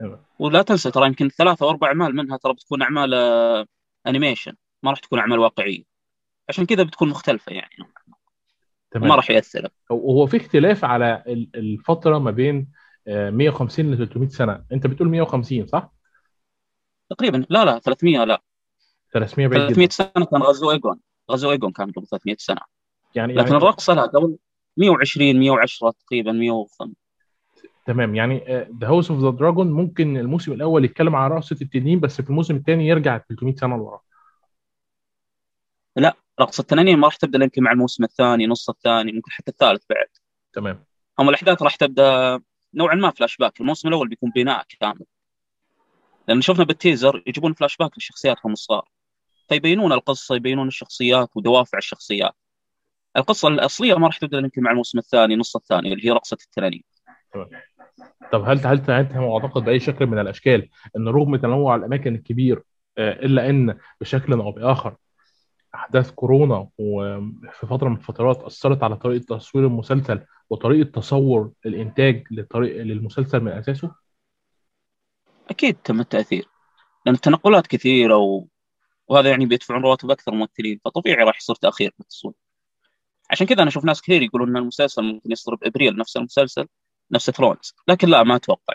تمام. 0.00 0.24
ولا 0.38 0.62
تنسى 0.62 0.90
ترى 0.90 1.06
يمكن 1.06 1.28
ثلاثة 1.28 1.64
أو 1.64 1.70
أربع 1.70 1.88
أعمال 1.88 2.16
منها 2.16 2.36
ترى 2.36 2.52
بتكون 2.52 2.82
أعمال 2.82 3.14
animation 4.06 4.50
آه، 4.50 4.67
ما 4.82 4.90
راح 4.90 5.00
تكون 5.00 5.18
أعمال 5.18 5.38
واقعية. 5.38 5.82
عشان 6.48 6.66
كذا 6.66 6.82
بتكون 6.82 7.08
مختلفة 7.08 7.52
يعني. 7.52 7.76
تمام. 8.90 9.08
ما 9.08 9.14
راح 9.14 9.30
يأثر. 9.30 9.68
هو 9.92 10.26
في 10.26 10.36
اختلاف 10.36 10.84
على 10.84 11.22
الفترة 11.54 12.18
ما 12.18 12.30
بين 12.30 12.68
150 13.06 13.90
ل 13.90 13.96
300 13.98 14.28
سنة. 14.28 14.64
أنت 14.72 14.86
بتقول 14.86 15.08
150 15.08 15.66
صح؟ 15.66 15.92
تقريبا. 17.10 17.46
لا 17.50 17.64
لا 17.64 17.78
300 17.78 18.24
لا. 18.24 18.42
300 19.12 19.48
بعيد 19.48 19.68
300 19.68 19.88
سنة 19.88 20.26
كان 20.30 20.42
غزو 20.42 20.70
ايجون 20.70 21.00
غزو 21.30 21.50
ايجون 21.50 21.72
كان 21.72 21.90
قبل 21.90 22.06
300 22.06 22.36
سنة. 22.38 22.60
يعني 23.14 23.34
لكن 23.34 23.46
يعني... 23.46 23.56
الرقصه 23.56 23.94
لا 23.94 24.02
قبل 24.02 24.36
120 24.76 25.40
110 25.40 25.90
تقريبا 25.90 26.32
105 26.32 26.92
تمام. 27.86 28.14
يعني 28.14 28.44
The 28.80 28.88
House 28.88 29.10
of 29.10 29.20
the 29.20 29.30
Dragon 29.30 29.72
ممكن 29.72 30.16
الموسم 30.16 30.52
الأول 30.52 30.84
يتكلم 30.84 31.16
عن 31.16 31.30
رقصة 31.30 31.56
التنين 31.62 32.00
بس 32.00 32.20
في 32.20 32.30
الموسم 32.30 32.56
الثاني 32.56 32.88
يرجع 32.88 33.18
300 33.18 33.54
سنة 33.54 33.76
لورا. 33.76 34.00
رقصه 36.40 36.60
التنانين 36.60 36.98
ما 36.98 37.06
راح 37.06 37.16
تبدأ 37.16 37.44
يمكن 37.44 37.62
مع 37.62 37.72
الموسم 37.72 38.04
الثاني 38.04 38.46
نص 38.46 38.70
الثاني 38.70 39.12
ممكن 39.12 39.30
حتى 39.30 39.50
الثالث 39.50 39.82
بعد. 39.90 40.08
تمام. 40.52 40.84
هم 41.18 41.28
الأحداث 41.28 41.62
راح 41.62 41.76
تبدأ 41.76 42.40
نوعا 42.74 42.94
ما 42.94 43.10
فلاش 43.10 43.36
باك 43.36 43.60
الموسم 43.60 43.88
الأول 43.88 44.08
بيكون 44.08 44.30
بناء 44.30 44.64
كامل. 44.80 45.04
لأن 46.28 46.40
شفنا 46.40 46.64
بال 46.64 46.79
teaser 46.79 47.22
يجيبون 47.26 47.52
فلاش 47.52 47.76
باك 47.76 47.98
لشخصياتهم 47.98 48.52
الصغار. 48.52 48.88
فيبينون 49.48 49.92
القصة 49.92 50.34
يبينون 50.34 50.68
الشخصيات 50.68 51.36
ودوافع 51.36 51.78
الشخصيات. 51.78 52.34
القصة 53.16 53.48
الأصلية 53.48 53.94
ما 53.94 54.06
راح 54.06 54.18
تبدأ 54.18 54.38
يمكن 54.38 54.62
مع 54.62 54.70
الموسم 54.70 54.98
الثاني 54.98 55.36
نص 55.36 55.56
الثاني 55.56 55.92
اللي 55.92 56.06
هي 56.06 56.10
رقصة 56.10 56.36
التنانين. 56.44 56.82
طب 58.32 58.42
هل 58.42 58.66
هل 58.66 58.90
انت 58.90 59.12
معتقد 59.12 59.64
بأي 59.64 59.80
شكل 59.80 60.06
من 60.06 60.18
الأشكال 60.18 60.68
إن 60.96 61.08
رغم 61.08 61.36
تنوع 61.36 61.74
الأماكن 61.74 62.14
الكبير 62.14 62.62
آه، 62.98 63.12
إلا 63.12 63.50
إن 63.50 63.78
بشكل 64.00 64.32
أو 64.32 64.52
بآخر 64.52 64.96
أحداث 65.74 66.10
كورونا 66.10 66.68
وفي 66.78 67.66
فترة 67.66 67.88
من 67.88 67.96
الفترات 67.96 68.42
أثرت 68.42 68.82
على 68.82 68.96
طريقة 68.96 69.36
تصوير 69.36 69.66
المسلسل 69.66 70.24
وطريقة 70.50 70.90
تصور 70.90 71.50
الإنتاج 71.66 72.24
لطريق 72.30 72.82
للمسلسل 72.82 73.40
من 73.40 73.52
أساسه؟ 73.52 73.94
أكيد 75.50 75.76
تم 75.84 76.00
التأثير 76.00 76.48
لأن 77.06 77.14
التنقلات 77.14 77.66
كثيرة 77.66 78.16
و... 78.16 78.44
وهذا 79.08 79.30
يعني 79.30 79.46
بيدفعون 79.46 79.82
رواتب 79.82 80.10
أكثر 80.10 80.32
ممثلين 80.32 80.80
فطبيعي 80.84 81.24
راح 81.24 81.36
يصير 81.36 81.56
تأخير 81.56 81.90
في 81.90 82.00
التصوير 82.00 82.34
عشان 83.30 83.46
كذا 83.46 83.62
أنا 83.62 83.68
أشوف 83.68 83.84
ناس 83.84 84.02
كثير 84.02 84.22
يقولون 84.22 84.48
إن 84.48 84.56
المسلسل 84.56 85.02
ممكن 85.02 85.32
يصدر 85.32 85.54
بأبريل 85.54 85.96
نفس 85.96 86.16
المسلسل 86.16 86.66
نفس 87.10 87.30
ثرونز 87.30 87.74
لكن 87.88 88.08
لا 88.08 88.22
ما 88.22 88.36
أتوقع 88.36 88.74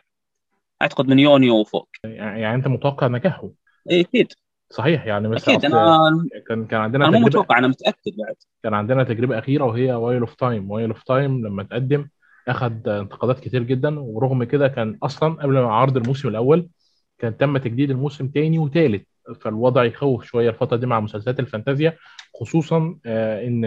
أعتقد 0.82 1.08
من 1.08 1.20
يونيو 1.20 1.56
وفوق 1.60 1.90
يعني 2.04 2.56
أنت 2.56 2.68
متوقع 2.68 3.08
نجاحه؟ 3.08 3.50
اي 3.92 4.02
أكيد 4.02 4.34
صحيح 4.74 5.06
يعني 5.06 5.27
مثلا 5.27 5.56
أكيد 5.56 5.65
أنا 5.65 6.00
كان 6.48 6.65
كان 6.65 6.82
عندنا 6.82 7.08
أنا 7.08 7.20
مو 7.20 7.25
متوقع 7.25 7.58
أنا 7.58 7.68
متأكد 7.68 8.12
بعد. 8.18 8.36
كان 8.63 8.74
عندنا 8.74 9.03
تجربة 9.03 9.39
أخيرة 9.39 9.63
وهي 9.63 9.94
Wheel 9.94 10.20
of 10.20 10.36
Time 10.36 10.72
Wheel 10.72 10.90
of 10.90 11.04
Time 11.04 11.48
لما 11.48 11.63
تقدم 11.63 12.08
أخذ 12.48 12.89
انتقادات 12.89 13.39
كتير 13.39 13.63
جدا 13.63 14.00
ورغم 14.00 14.44
كده 14.44 14.68
كان 14.68 14.98
أصلا 15.03 15.34
قبل 15.34 15.53
ما 15.53 15.74
عرض 15.74 15.98
الموسم 15.98 16.27
الأول 16.27 16.68
كان 17.20 17.38
تم 17.38 17.58
تجديد 17.58 17.92
الموسم 17.92 18.27
تاني 18.27 18.60
وتالت. 18.60 19.08
فالوضع 19.42 19.84
يخوف 19.84 20.24
شوية 20.24 20.50
الفترة 20.50 20.77
دي 20.77 20.86
مع 20.86 21.00
مسلسلات 21.00 21.39
الفانتازيا 21.39 21.98
خصوصا 22.39 22.98
آه، 23.06 23.48
إن 23.48 23.65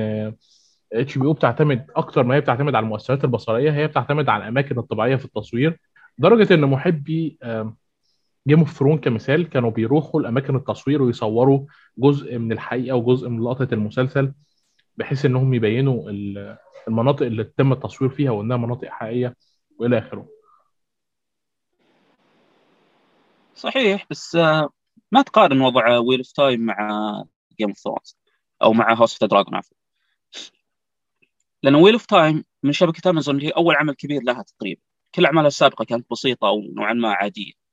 HBO 0.92 1.32
بتعتمد 1.32 1.86
أكتر 1.96 2.22
ما 2.22 2.34
هي 2.34 2.40
بتعتمد 2.40 2.74
على 2.74 2.84
المؤثرات 2.84 3.24
البصرية 3.24 3.70
هي 3.72 3.86
بتعتمد 3.86 4.28
على 4.28 4.42
الأماكن 4.42 4.78
الطبيعية 4.78 5.16
في 5.16 5.24
التصوير. 5.24 5.80
لدرجه 6.18 6.54
إن 6.54 6.60
محبي 6.60 7.38
Game 8.46 8.58
of 8.58 8.72
Throne 8.72 8.98
كمثال 8.98 9.48
كانوا 9.48 9.70
بيروحوا 9.70 10.20
لأماكن 10.20 10.56
التصوير 10.56 11.02
ويصوروا 11.02 11.66
جزء 11.98 12.38
من 12.38 12.52
الحقيقة 12.52 12.96
وجزء 12.96 13.28
من 13.28 13.44
لقطة 13.44 13.68
المسلسل 13.74 14.32
بحيث 14.96 15.24
إنهم 15.24 15.54
يبينوا 15.54 16.10
ال- 16.10 16.58
المناطق 16.88 17.26
اللي 17.26 17.44
تم 17.44 17.72
التصوير 17.72 18.10
فيها 18.10 18.30
وإنها 18.30 18.56
مناطق 18.56 18.88
حقيقية 18.88 19.36
وإلى 19.78 19.98
آخره. 19.98 20.28
صحيح 23.54 24.06
بس 24.10 24.36
آه، 24.36 24.70
ما 25.12 25.22
تقارن 25.22 25.60
وضع 25.60 25.98
Wheel 25.98 26.18
of 26.18 26.32
Time 26.32 26.60
مع 26.60 26.88
Game 27.58 27.68
of 27.68 27.78
Thrones 27.78 28.16
أو 28.62 28.72
مع 28.72 28.94
House 28.94 29.22
of 29.22 29.30
Dragon 29.30 29.54
عفوا. 29.54 29.76
لأن 31.62 31.74
Wheel 31.74 31.92
of 31.92 32.06
Time 32.06 32.44
من 32.62 32.72
شبكة 32.72 33.10
امازون 33.10 33.40
هي 33.40 33.48
أول 33.48 33.76
عمل 33.76 33.94
كبير 33.94 34.22
لها 34.22 34.42
تقريبا. 34.42 34.80
كل 35.14 35.24
أعمالها 35.26 35.48
السابقة 35.48 35.84
كانت 35.84 36.10
بسيطة 36.10 36.48
أو 36.48 36.62
نوعا 36.62 36.92
ما 36.92 37.12
عادية. 37.12 37.65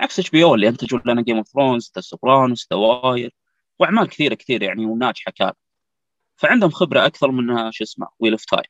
عكس 0.00 0.18
HBO 0.18 0.54
اللي 0.54 0.68
انتجوا 0.68 1.00
لنا 1.06 1.22
Game 1.22 1.36
of 1.36 1.48
Thrones 1.48 1.92
The 1.96 2.00
Sopranos 2.00 2.68
The 2.72 2.78
Wire 2.78 3.34
وأعمال 3.78 4.08
كثيرة 4.08 4.34
كثير 4.34 4.62
يعني 4.62 4.86
وناجحة 4.86 5.32
كانت 5.36 5.56
فعندهم 6.36 6.70
خبرة 6.70 7.06
أكثر 7.06 7.30
من 7.30 7.72
شو 7.72 7.84
اسمه 7.84 8.08
Wheel 8.18 8.32
of 8.32 8.44
Time 8.44 8.64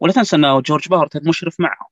ولا 0.00 0.12
تنسى 0.12 0.36
إن 0.36 0.60
جورج 0.62 0.88
مارتن 0.88 1.16
مشرف 1.28 1.60
معهم. 1.60 1.88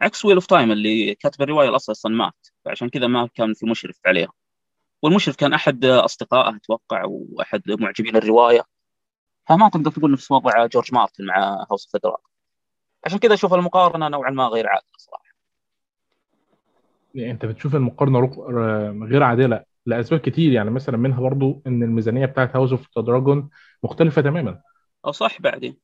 عكس 0.00 0.24
Wheel 0.24 0.36
of 0.36 0.46
Time 0.46 0.72
اللي 0.72 1.14
كاتب 1.14 1.42
الرواية 1.42 1.68
الاصل 1.68 1.92
أصلا 1.92 2.14
مات 2.16 2.46
فعشان 2.64 2.88
كذا 2.88 3.06
ما 3.06 3.28
كان 3.34 3.54
في 3.54 3.66
مشرف 3.66 4.00
عليها. 4.06 4.32
والمشرف 5.02 5.36
كان 5.36 5.52
أحد 5.54 5.84
أصدقائه 5.84 6.56
أتوقع 6.56 7.04
وأحد 7.04 7.62
معجبين 7.68 8.16
الرواية. 8.16 8.64
فما 9.48 9.68
تقدر 9.68 9.90
تقول 9.90 10.12
نفس 10.12 10.30
وضع 10.30 10.66
جورج 10.66 10.94
مارتن 10.94 11.24
مع 11.26 11.66
House 11.70 11.94
of 11.94 12.14
عشان 13.06 13.18
كذا 13.18 13.34
أشوف 13.34 13.54
المقارنة 13.54 14.08
نوعا 14.08 14.30
ما 14.30 14.44
غير 14.46 14.68
عادله 14.68 14.92
صراحة. 14.98 15.33
انت 17.16 17.44
بتشوف 17.46 17.74
المقارنة 17.74 18.20
رق- 18.20 18.38
غير 19.10 19.22
عادلة 19.22 19.64
لأسباب 19.86 20.20
كتير. 20.20 20.52
يعني 20.52 20.70
مثلا 20.70 20.96
منها 20.96 21.20
برضو 21.20 21.62
إن 21.66 21.82
الميزانية 21.82 22.26
بتاعت 22.26 22.56
House 22.56 22.70
of 22.70 22.98
Dragon 22.98 23.50
مختلفة 23.82 24.22
تماما. 24.22 24.60
أو 25.06 25.12
صح 25.12 25.40
بعدين. 25.40 25.76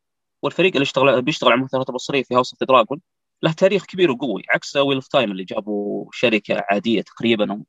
والفريق 0.42 0.72
اللي 0.72 0.82
اشتغل 0.82 1.22
بيشتغل 1.22 1.50
على 1.50 1.56
المؤثرات 1.58 1.88
البصرية 1.88 2.22
في 2.22 2.34
House 2.34 2.52
of 2.54 2.64
Dragon 2.70 3.00
له 3.42 3.52
تاريخ 3.52 3.84
كبير 3.86 4.10
وقوي 4.10 4.42
عكس 4.50 4.76
Wheel 4.76 4.96
of 4.96 5.08
Time 5.08 5.30
اللي 5.30 5.44
جابوا 5.44 6.06
شركة 6.12 6.62
عادية 6.70 7.02
تقريبا 7.02 7.62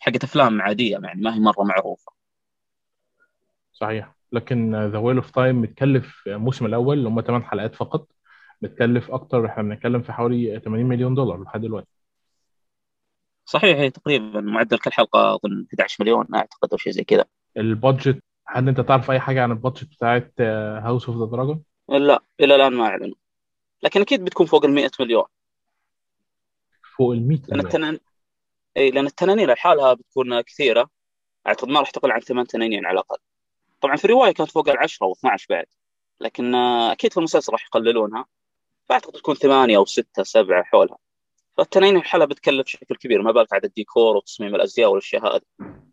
حقت 0.00 0.24
أفلام 0.24 0.62
عادية 0.62 0.92
يعني 0.92 1.22
ما 1.22 1.34
هي 1.34 1.40
مرة 1.40 1.64
معروفة. 1.64 2.12
صحيح. 3.72 4.14
لكن 4.32 4.76
The 4.90 4.98
Wheel 4.98 5.16
of 5.16 5.30
Time 5.30 5.60
متكلف 5.62 6.22
الموسم 6.26 6.66
الأول 6.66 6.98
اللي 6.98 7.08
هم 7.08 7.20
8 7.20 7.44
حلقات 7.44 7.74
فقط 7.74 8.08
متكلف 8.62 9.10
أكتر. 9.10 9.46
إحنا 9.46 9.62
بنتكلم 9.62 10.02
في 10.02 10.12
حوالي 10.12 10.60
80 10.60 10.86
مليون 10.86 11.14
دولار 11.14 11.42
لحد 11.42 11.60
دلوقتي. 11.60 11.95
صحيح 13.46 13.78
هي 13.78 13.90
تقريبا 13.90 14.40
معدل 14.40 14.78
كل 14.78 14.92
حلقة 14.92 15.34
أظن 15.34 15.66
11 15.72 16.04
مليون 16.04 16.26
أعتقد 16.34 16.68
أو 16.72 16.76
شيء 16.78 16.92
زي 16.92 17.04
كذا. 17.04 17.24
ال 17.56 17.65
budget 17.65 18.18
هل 18.46 18.68
أنت 18.68 18.80
تعرف 18.80 19.10
أي 19.10 19.20
حاجة 19.20 19.42
عن 19.42 19.50
ال 19.50 19.56
budget 19.56 19.90
بتاعت 19.90 20.34
House 20.40 21.08
of 21.08 21.18
the 21.18 21.36
Dragon 21.36 21.62
لا 21.88 22.22
إلى 22.40 22.54
الآن 22.54 22.72
ما 22.72 22.84
اعلنوا 22.86 23.14
لكن 23.82 24.00
أكيد 24.00 24.24
بتكون 24.24 24.46
فوق 24.46 24.64
ال 24.64 24.70
100 24.70 24.90
مليون. 25.00 25.24
فوق 26.96 27.12
ال 27.12 27.28
100 27.28 27.38
لأن 27.38 27.44
مليون. 27.50 27.66
التنان 27.66 27.98
إي 28.76 28.90
لأن 28.90 29.06
التنانين 29.06 29.50
لحالها 29.50 29.94
بتكون 29.94 30.40
كثيرة. 30.40 30.90
أعتقد 31.46 31.68
ما 31.68 31.80
راح 31.80 31.90
تقل 31.90 32.12
عن 32.12 32.20
ثمان 32.20 32.46
تنانين 32.46 32.86
على 32.86 32.94
الأقل. 32.94 33.18
طبعا 33.80 33.96
في 33.96 34.04
الرواية 34.04 34.32
كانت 34.32 34.50
فوق 34.50 34.68
ال 34.68 34.78
10 34.78 35.06
و12 35.06 35.46
بعد. 35.50 35.66
لكن 36.20 36.54
آه، 36.54 36.92
أكيد 36.92 37.12
في 37.12 37.18
المسلسل 37.18 37.52
راح 37.52 37.64
يقللونها. 37.66 38.26
فأعتقد 38.88 39.12
تكون 39.12 39.34
ثمانية 39.34 39.76
أو 39.76 39.84
ستة 39.84 40.22
سبعة 40.22 40.62
حولها. 40.62 40.98
فالتنانين 41.56 41.96
لحالها 41.96 42.26
بتكلف 42.26 42.64
بشكل 42.64 42.96
كبير 42.96 43.22
ما 43.22 43.32
بالك 43.32 43.52
عاد 43.52 43.64
الديكور 43.64 44.16
وتصميم 44.16 44.54
الأزياء 44.54 44.90
والأشياء 44.90 45.36
هذه. 45.36 45.40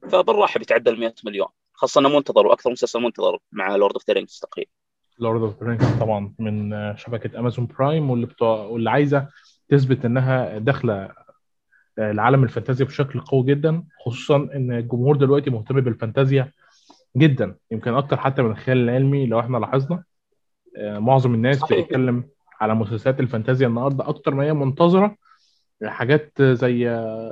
فبالراحة 0.09 0.57
بيتعدى 0.57 0.89
ال 0.89 0.99
100 0.99 1.13
مليون. 1.25 1.47
خاصة 1.73 2.01
إنه 2.01 2.09
منتظر 2.09 2.47
وأكثر 2.47 2.71
مسلسل 2.71 2.99
منتظر 2.99 3.37
مع 3.51 3.75
Lord 3.75 3.93
of 3.93 4.03
the 4.07 4.13
Rings 4.13 4.39
تقريبا. 4.39 4.71
Lord 5.19 5.41
of 5.41 5.63
Rings 5.63 5.99
طبعا 5.99 6.33
من 6.39 6.73
آه، 6.73 6.95
شبكة 6.95 7.39
Amazon 7.39 7.67
Prime 7.67 8.09
واللي 8.09 8.25
بتوع 8.25 8.63
واللي 8.65 8.89
عايزة 8.89 9.27
تثبت 9.69 10.05
إنها 10.05 10.57
داخلة 10.57 10.93
آه، 11.99 12.11
العالم 12.11 12.43
الفانتازيا 12.43 12.85
بشكل 12.85 13.19
قوي 13.19 13.45
جدا. 13.45 13.83
خصوصا 14.05 14.35
إن 14.35 14.71
الجمهور 14.71 15.15
دلوقتي 15.15 15.49
مهتم 15.49 15.81
بالفانتازيا 15.81 16.51
جدا. 17.17 17.55
يمكن 17.71 17.93
أكتر 17.93 18.17
حتى 18.17 18.41
من 18.41 18.51
الخيال 18.51 18.77
العلمي 18.77 19.25
لو 19.25 19.39
إحنا 19.39 19.57
لاحظنا. 19.57 20.03
آه، 20.77 20.99
معظم 20.99 21.33
الناس. 21.33 21.63
بتتكلم 21.63 22.29
على 22.61 22.75
مسلسلات 22.75 23.19
الفانتازيا 23.19 23.67
النهارده 23.67 24.09
أكتر 24.09 24.33
ما 24.33 24.43
هي 24.43 24.53
منتظرة. 24.53 25.23
حاجات 25.85 26.41
زي 26.41 26.89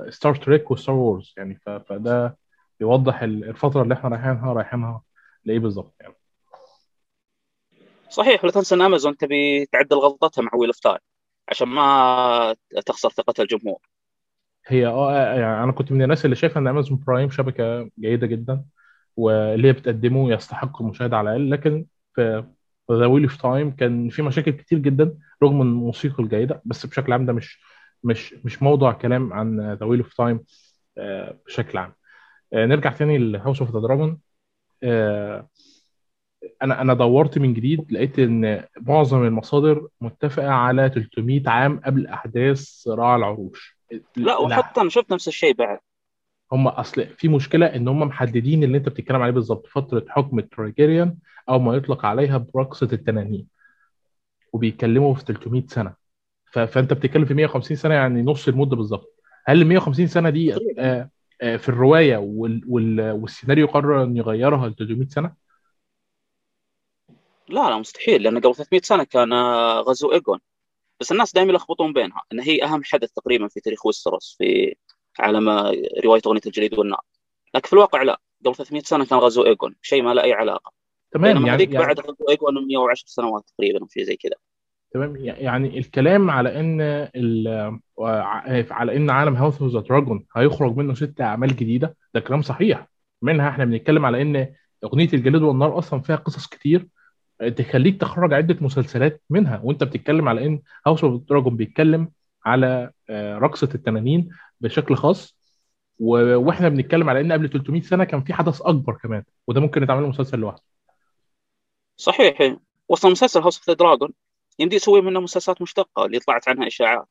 Star 0.09 0.35
Trek 0.35 0.71
و 0.71 0.76
Star 0.76 0.95
Wars 0.95 1.33
يعني 1.37 1.55
فده 1.65 2.37
يوضح 2.81 3.21
ال- 3.23 3.43
الفترة 3.43 3.81
اللي 3.83 3.93
إحنا 3.93 4.09
رايحينها 4.09 4.53
رايحينها 4.53 5.01
لإيه 5.45 5.59
بالظبط 5.59 5.95
يعني. 6.01 6.13
صحيح 8.09 8.43
ولا 8.43 8.53
تنسى 8.53 8.75
إن 8.75 8.81
امازون 8.81 9.17
تبي 9.17 9.65
تعدل 9.65 9.95
غلطتها 9.97 10.41
مع 10.41 10.51
Wheel 10.55 10.69
of 10.69 10.79
Time 10.79 10.97
عشان 11.49 11.67
ما 11.67 12.55
تخسر 12.85 13.09
ثقة 13.09 13.33
الجمهور. 13.41 13.79
هي 14.67 14.87
آه 14.87 15.13
يعني 15.39 15.63
أنا 15.63 15.71
كنت 15.71 15.91
من 15.91 16.01
الناس 16.01 16.25
اللي 16.25 16.35
شايفة 16.35 16.59
إن 16.59 16.67
Amazon 16.67 17.03
Prime 17.07 17.29
شبكة 17.29 17.89
جيدة 17.99 18.27
جدا 18.27 18.65
واللي 19.15 19.67
هي 19.67 19.73
بتقدمه 19.73 20.33
يستحق 20.33 20.81
المشاهده 20.81 21.17
على 21.17 21.29
الأقل 21.35 21.51
لكن 21.51 21.85
في 22.15 22.43
The 22.91 23.05
Wheel 23.05 23.23
of 23.23 23.37
Time 23.41 23.71
كان 23.75 24.09
في 24.09 24.21
مشاكل 24.21 24.51
كتير 24.51 24.79
جدا 24.79 25.17
رغم 25.43 25.61
الموسيقى 25.61 26.23
الجيدة 26.23 26.61
بس 26.65 26.85
بشكل 26.85 27.13
عام 27.13 27.25
ده 27.25 27.33
مش 27.33 27.61
مش 28.03 28.33
مش 28.33 28.63
موضوع 28.63 28.91
كلام 28.91 29.33
عن 29.33 29.73
The 29.73 29.85
Wheel 29.85 29.99
of 29.99 30.13
Time 30.13 30.39
بشكل 31.45 31.77
عام. 31.77 31.93
آه، 32.53 32.65
نرجع 32.65 32.91
تاني 32.91 33.17
ل 33.17 33.24
House 33.24 33.61
of 33.61 33.71
the 33.71 33.79
Dragon 33.79 34.19
أنا 36.61 36.81
أنا 36.81 36.93
دورت 36.93 37.37
من 37.37 37.53
جديد 37.53 37.91
لقيت 37.91 38.19
إن 38.19 38.63
معظم 38.81 39.23
المصادر 39.23 39.87
متفقة 40.01 40.49
على 40.49 40.89
300 40.89 41.49
عام 41.49 41.79
قبل 41.85 42.07
أحداث 42.07 42.59
صراع 42.59 43.15
العروش. 43.15 43.77
لا 44.15 44.37
وحتى 44.37 44.81
أنا 44.81 44.89
شفت 44.89 45.13
نفس 45.13 45.27
الشيء 45.27 45.53
بعد. 45.53 45.79
هم 46.51 46.67
أصل 46.67 47.07
في 47.07 47.27
مشكلة 47.27 47.65
إن 47.65 47.87
هم 47.87 47.99
محددين 47.99 48.63
اللي 48.63 48.77
أنت 48.77 48.89
بتتكلم 48.89 49.21
عليه 49.21 49.33
بالظبط 49.33 49.67
فترة 49.67 50.05
حكم 50.09 50.39
التراجيريان 50.39 51.17
أو 51.49 51.59
ما 51.59 51.75
يطلق 51.75 52.05
عليها 52.05 52.37
برقصه 52.37 52.89
التنانين 52.93 53.47
وبيتكلموا 54.53 55.13
في 55.13 55.25
300 55.25 55.63
سنة. 55.67 56.00
فانت 56.51 56.93
بتتكلم 56.93 57.25
في 57.25 57.33
150 57.33 57.77
سنة 57.77 57.93
يعني 57.93 58.21
نص 58.21 58.47
المدة 58.47 58.75
بالظبط. 58.75 59.15
هل 59.45 59.61
ال 59.61 59.67
150 59.67 60.07
سنة 60.07 60.29
دي 60.29 60.53
آه 60.79 61.09
آه 61.41 61.57
في 61.57 61.69
الرواية 61.69 62.17
وال... 62.17 62.61
وال... 62.67 63.11
والسيناريو 63.11 63.67
قرر 63.67 64.03
إن 64.03 64.17
يغيرها 64.17 64.69
ل 64.69 64.75
300 64.75 65.07
سنة؟ 65.07 65.33
لا 67.49 67.69
لا 67.69 67.77
مستحيل 67.77 68.23
لأن 68.23 68.39
قبل 68.39 68.55
300 68.55 68.81
سنة 68.83 69.03
كان 69.03 69.33
غزو 69.79 70.11
ايجون 70.11 70.39
بس 70.99 71.11
الناس 71.11 71.33
دائما 71.33 71.51
يلخبطون 71.51 71.93
بينها 71.93 72.21
إن 72.33 72.39
هي 72.39 72.63
أهم 72.63 72.83
حدث 72.83 73.11
تقريبا 73.11 73.47
في 73.47 73.59
تاريخ 73.59 73.85
ويستروس 73.85 74.35
في 74.37 74.75
عالم 75.19 75.49
رواية 76.05 76.21
أغنية 76.27 76.41
الجليد 76.45 76.79
والنار. 76.79 77.01
لكن 77.55 77.67
في 77.67 77.73
الواقع 77.73 78.01
لا 78.01 78.21
قبل 78.45 78.55
300 78.55 78.81
سنة 78.81 79.05
كان 79.05 79.19
غزو 79.19 79.45
ايجون 79.45 79.75
شيء 79.81 80.01
ما 80.03 80.13
له 80.13 80.23
أي 80.23 80.33
علاقة. 80.33 80.71
تمام 81.11 81.45
يعني 81.45 81.63
يعني 81.63 81.77
بعد 81.77 81.99
غزو 81.99 82.29
ايجون 82.29 82.67
110 82.67 83.07
سنوات 83.07 83.43
تقريبا 83.57 83.79
أو 83.81 83.87
شيء 83.87 84.03
زي 84.03 84.15
كذا. 84.15 84.35
تمام 84.91 85.15
يعني 85.15 85.77
الكلام 85.77 86.29
على 86.29 86.59
إن. 86.59 86.81
على 88.71 88.95
إن 88.97 89.09
عالم 89.09 89.35
House 89.35 89.61
of 89.61 89.71
the 89.73 89.79
Dragon 89.79 90.25
هيخرج 90.35 90.75
منه 90.77 90.93
ست 90.93 91.21
أعمال 91.21 91.55
جديدة 91.55 91.97
ده 92.13 92.19
كلام 92.19 92.41
صحيح 92.41 92.87
منها 93.21 93.49
إحنا 93.49 93.65
بنتكلم 93.65 94.05
على 94.05 94.21
إن 94.21 94.53
أغنية 94.83 95.09
الجليد 95.13 95.41
والنار 95.41 95.77
أصلا 95.77 96.01
فيها 96.01 96.15
قصص 96.15 96.47
كتير 96.47 96.87
تخليك 97.57 98.01
تخرج 98.01 98.33
عدة 98.33 98.57
مسلسلات 98.61 99.21
منها 99.29 99.61
وأنت 99.63 99.83
بتتكلم 99.83 100.29
على 100.29 100.45
إن 100.45 100.61
House 100.87 101.03
of 101.03 101.21
Dragon 101.29 101.55
بيتكلم 101.55 102.11
على 102.45 102.91
آه، 103.09 103.37
رقصة 103.37 103.69
التنانين 103.75 104.29
بشكل 104.61 104.95
خاص 104.95 105.37
وإحنا 105.99 106.69
بنتكلم 106.69 107.09
على 107.09 107.21
إن 107.21 107.31
قبل 107.31 107.49
300 107.49 107.81
سنة 107.81 108.03
كان 108.03 108.23
في 108.23 108.33
حدث 108.33 108.61
أكبر 108.61 108.93
كمان 108.93 109.23
وده 109.47 109.61
ممكن 109.61 109.83
يتعمل 109.83 110.03
مسلسل 110.07 110.39
لوحده 110.39 110.63
صحيح. 111.97 112.55
وصل 112.89 113.11
مسلسل 113.11 113.39
House 113.41 113.69
of 113.69 113.77
Dragon 113.77 114.13
يمدي 114.61 114.75
يسوي 114.75 115.01
منه 115.01 115.19
مسلسلات 115.19 115.61
مشتقة 115.61 116.05
اللي 116.05 116.19
طلعت 116.19 116.49
عنها 116.49 116.67
إشاعات. 116.67 117.07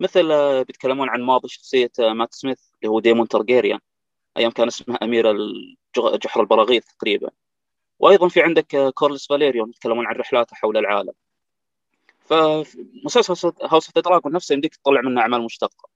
مثل 0.00 0.32
آه، 0.32 0.62
بيتكلمون 0.62 1.08
عن 1.08 1.22
ماضي 1.22 1.48
شخصية 1.48 1.90
آه، 2.00 2.12
مات 2.12 2.34
سميث 2.34 2.58
اللي 2.82 2.90
هو 2.90 3.00
ديمون 3.00 3.28
تارجيريان 3.28 3.78
أيام 4.36 4.50
كان 4.50 4.66
اسمها 4.66 4.98
اميره 5.02 5.30
الجغ- 5.30 6.16
جحر 6.16 6.40
البراغيث 6.40 6.84
تقريبا. 6.86 7.30
وأيضا 7.98 8.28
في 8.28 8.42
عندك 8.42 8.92
كورلس 8.94 9.26
فاليريون 9.28 9.70
يتكلمون 9.70 10.06
عن 10.06 10.14
رحلاته 10.14 10.56
حول 10.56 10.76
العالم. 10.76 11.12
فمسلسل 12.24 13.52
House 13.62 13.88
of 13.88 13.98
Dragon 14.04 14.32
نفسه 14.32 14.52
يمديك 14.52 14.74
تطلع 14.76 15.00
منه 15.00 15.20
أعمال 15.20 15.42
مشتقة. 15.42 15.88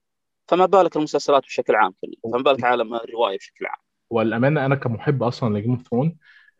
فما 0.47 0.65
بالك 0.65 0.97
المسلسلات 0.97 1.43
بشكل 1.43 1.75
عام 1.75 1.93
كله؟ 2.01 2.13
فما 2.23 2.41
بالك 2.41 2.63
عالم 2.63 2.95
الرواية 2.95 3.37
بشكل 3.37 3.65
عام؟ 3.65 3.79
والأمانة 4.09 4.65
أنا 4.65 4.75
كمحب 4.75 5.23
أصلا 5.23 5.57
ل 5.57 5.60
Game 5.60 5.71
of 5.71 5.93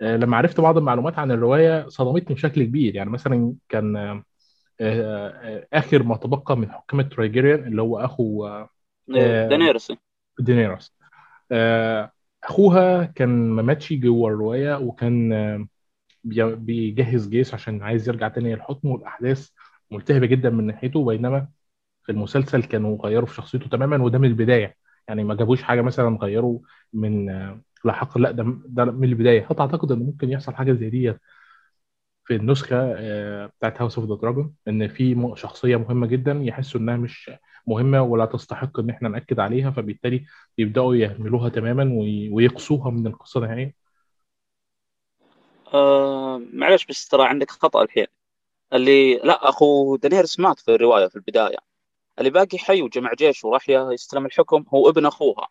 لما 0.01 0.37
عرفت 0.37 0.61
بعض 0.61 0.77
المعلومات 0.77 1.19
عن 1.19 1.31
الرواية 1.31 1.87
صدمتني 1.89 2.35
بشكل 2.35 2.63
كبير. 2.63 2.95
يعني 2.95 3.09
مثلا 3.09 3.55
كان 3.69 3.95
آه، 3.97 4.23
آه، 4.81 5.67
آخر 5.73 6.03
ما 6.03 6.17
تبقى 6.17 6.57
من 6.57 6.71
حكام 6.71 7.01
تارجيريان 7.01 7.67
اللي 7.67 7.81
هو 7.81 7.99
أخو 7.99 8.47
آه، 9.15 9.71
دينيرس 10.39 10.95
آه، 11.51 12.11
أخوها 12.43 13.05
كان 13.05 13.29
ما 13.51 13.61
ماتش 13.61 13.93
جوه 13.93 14.29
الرواية 14.29 14.75
وكان 14.79 15.33
آه، 15.33 15.67
بي- 16.23 16.55
بيجهز 16.55 17.27
جيش 17.29 17.53
عشان 17.53 17.83
عايز 17.83 18.09
يرجع 18.09 18.27
تاني 18.27 18.55
للحكم 18.55 18.89
والأحداث 18.89 19.49
ملتهبة 19.91 20.27
جدا 20.27 20.49
من 20.49 20.67
ناحيته 20.67 21.05
بينما 21.05 21.47
في 22.03 22.11
المسلسل 22.11 22.63
كانوا 22.63 22.97
غيروا 23.07 23.27
في 23.27 23.35
شخصيته 23.35 23.69
تماما 23.69 24.03
وده 24.03 24.19
من 24.19 24.27
البداية. 24.29 24.77
يعني 25.07 25.23
ما 25.23 25.35
جابوش 25.35 25.63
حاجة 25.63 25.81
مثلا 25.81 26.17
غيروا 26.21 26.59
من 26.93 27.29
آه، 27.29 27.61
لاحقا 27.85 28.19
لا 28.19 28.31
ده 28.31 28.43
ده 28.65 28.85
من 28.85 29.03
البداية. 29.07 29.45
حتى 29.45 29.61
اعتقد 29.61 29.91
إن 29.91 29.99
ممكن 29.99 30.29
يحصل 30.29 30.55
حاجة 30.55 30.73
زي 30.73 30.89
دي 30.89 31.13
في 32.25 32.35
النسخة 32.35 32.75
آه، 32.97 33.45
بتاعت 33.45 33.81
House 33.81 33.97
of 33.99 34.09
the 34.09 34.15
Dragon 34.15 34.53
إن 34.67 34.87
في 34.87 35.31
شخصية 35.35 35.75
مهمة 35.77 36.07
جدا 36.07 36.31
يحسوا 36.43 36.81
إنها 36.81 36.97
مش 36.97 37.31
مهمة 37.67 38.01
ولا 38.01 38.25
تستحق 38.25 38.79
إن 38.79 38.89
إحنا 38.89 39.09
نأكد 39.09 39.39
عليها 39.39 39.71
فبالتالي 39.71 40.25
يبدأوا 40.57 40.95
يهملوها 40.95 41.49
تماما 41.49 41.83
وي- 41.83 42.29
ويقصوها 42.29 42.91
من 42.91 43.07
القصة 43.07 43.39
النهائيه 43.43 43.75
آه 45.73 46.41
معلش 46.53 46.85
بس 46.85 47.07
ترى 47.07 47.27
عندك 47.27 47.51
خطأ 47.51 47.83
الحين. 47.83 48.07
اللي 48.73 49.15
لا 49.17 49.49
أخو 49.49 49.95
دانيرس 49.95 50.39
مات 50.39 50.59
في 50.59 50.75
الرواية 50.75 51.07
في 51.07 51.15
البداية. 51.15 51.57
اللي 52.19 52.29
باقي 52.29 52.57
حي 52.57 52.81
وجمع 52.81 53.13
جيش 53.13 53.45
وراح 53.45 53.69
يستلم 53.69 54.25
الحكم 54.25 54.65
هو 54.73 54.89
ابن 54.89 55.05
أخوها. 55.05 55.47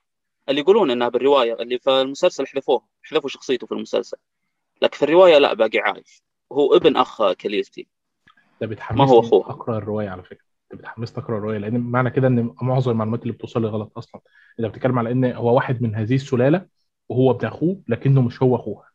اللي 0.48 0.60
يقولون 0.60 0.90
إنها 0.90 1.08
بالرواية 1.08 1.54
اللي 1.54 1.78
في 1.78 1.90
المسلسل 1.90 2.46
حذفوه 2.46 2.82
حذفوا 3.02 3.28
شخصيته 3.28 3.66
في 3.66 3.72
المسلسل. 3.72 4.16
لكن 4.82 4.96
في 4.96 5.04
الرواية 5.04 5.38
لا 5.38 5.54
باقي 5.54 5.78
عايش. 5.78 6.22
هو 6.52 6.76
ابن 6.76 6.96
أخ 6.96 7.32
كاليستي 7.32 7.88
ده 8.60 8.76
ما 8.90 9.08
هو 9.08 9.20
أخوها. 9.20 9.50
أقرأ 9.50 9.78
الرواية 9.78 10.08
على 10.08 10.22
فكرة. 10.22 10.44
انت 10.72 10.80
بتحمسني 10.80 11.24
أقرأ 11.24 11.38
الرواية 11.38 11.58
لأن 11.58 11.80
معنى 11.80 12.10
كده 12.10 12.26
إن 12.26 12.54
معظم 12.62 12.90
المعلومات 12.90 13.22
اللي 13.22 13.32
بتوصل 13.32 13.62
لي 13.62 13.68
غلط 13.68 13.92
أصلا. 13.98 14.20
انت 14.60 14.68
بتتكلم 14.68 14.98
على 14.98 15.10
إن 15.10 15.24
هو 15.24 15.54
واحد 15.54 15.82
من 15.82 15.94
هذه 15.94 16.14
السلالة 16.14 16.66
وهو 17.08 17.30
ابن 17.30 17.46
أخوه 17.46 17.80
لكنه 17.88 18.22
مش 18.22 18.42
هو 18.42 18.56
أخوها. 18.56 18.90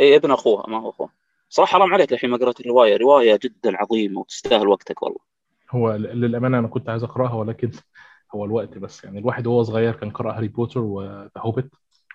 اي 0.00 0.16
ابن 0.16 0.30
أخوها 0.30 0.66
ما 0.68 0.80
هو 0.80 0.90
أخوها. 0.90 1.12
صراحة 1.48 1.70
حرام 1.78 1.92
عليك 1.92 2.12
الحين 2.12 2.30
ما 2.30 2.36
قرأت 2.36 2.60
الرواية. 2.60 2.96
رواية 2.96 3.38
جدا 3.42 3.76
عظيمة 3.76 4.20
وتستاهل 4.20 4.68
وقتك 4.68 5.02
والله. 5.02 5.27
هو 5.70 5.92
للأمانة 5.96 6.58
أنا 6.58 6.68
كنت 6.68 6.88
عايز 6.88 7.04
أقرأها 7.04 7.34
ولكن 7.34 7.70
هو 8.34 8.44
الوقت 8.44 8.78
بس. 8.78 9.04
يعني 9.04 9.18
الواحد 9.18 9.46
وهو 9.46 9.62
صغير 9.62 9.92
كان 9.96 10.10
قرأ 10.10 10.32
هاري 10.38 10.48
بوتر 10.48 10.80
وذا 10.80 11.30
هوبيت 11.38 11.70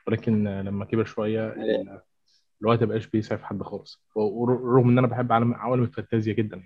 ولكن 0.07 0.47
لما 0.47 0.85
كبر 0.85 1.05
شوية 1.05 1.47
ال- 1.53 2.01
الوقت 2.61 2.83
مبقاش 2.83 3.07
بيسعف 3.07 3.43
حد 3.43 3.63
خالص. 3.63 4.03
ورغم 4.15 4.89
إن 4.89 4.97
أنا 4.97 5.07
بحب 5.07 5.31
عالم 5.31 5.53
عوالم 5.53 5.83
الفانتازيا 5.83 6.33
جدا. 6.33 6.63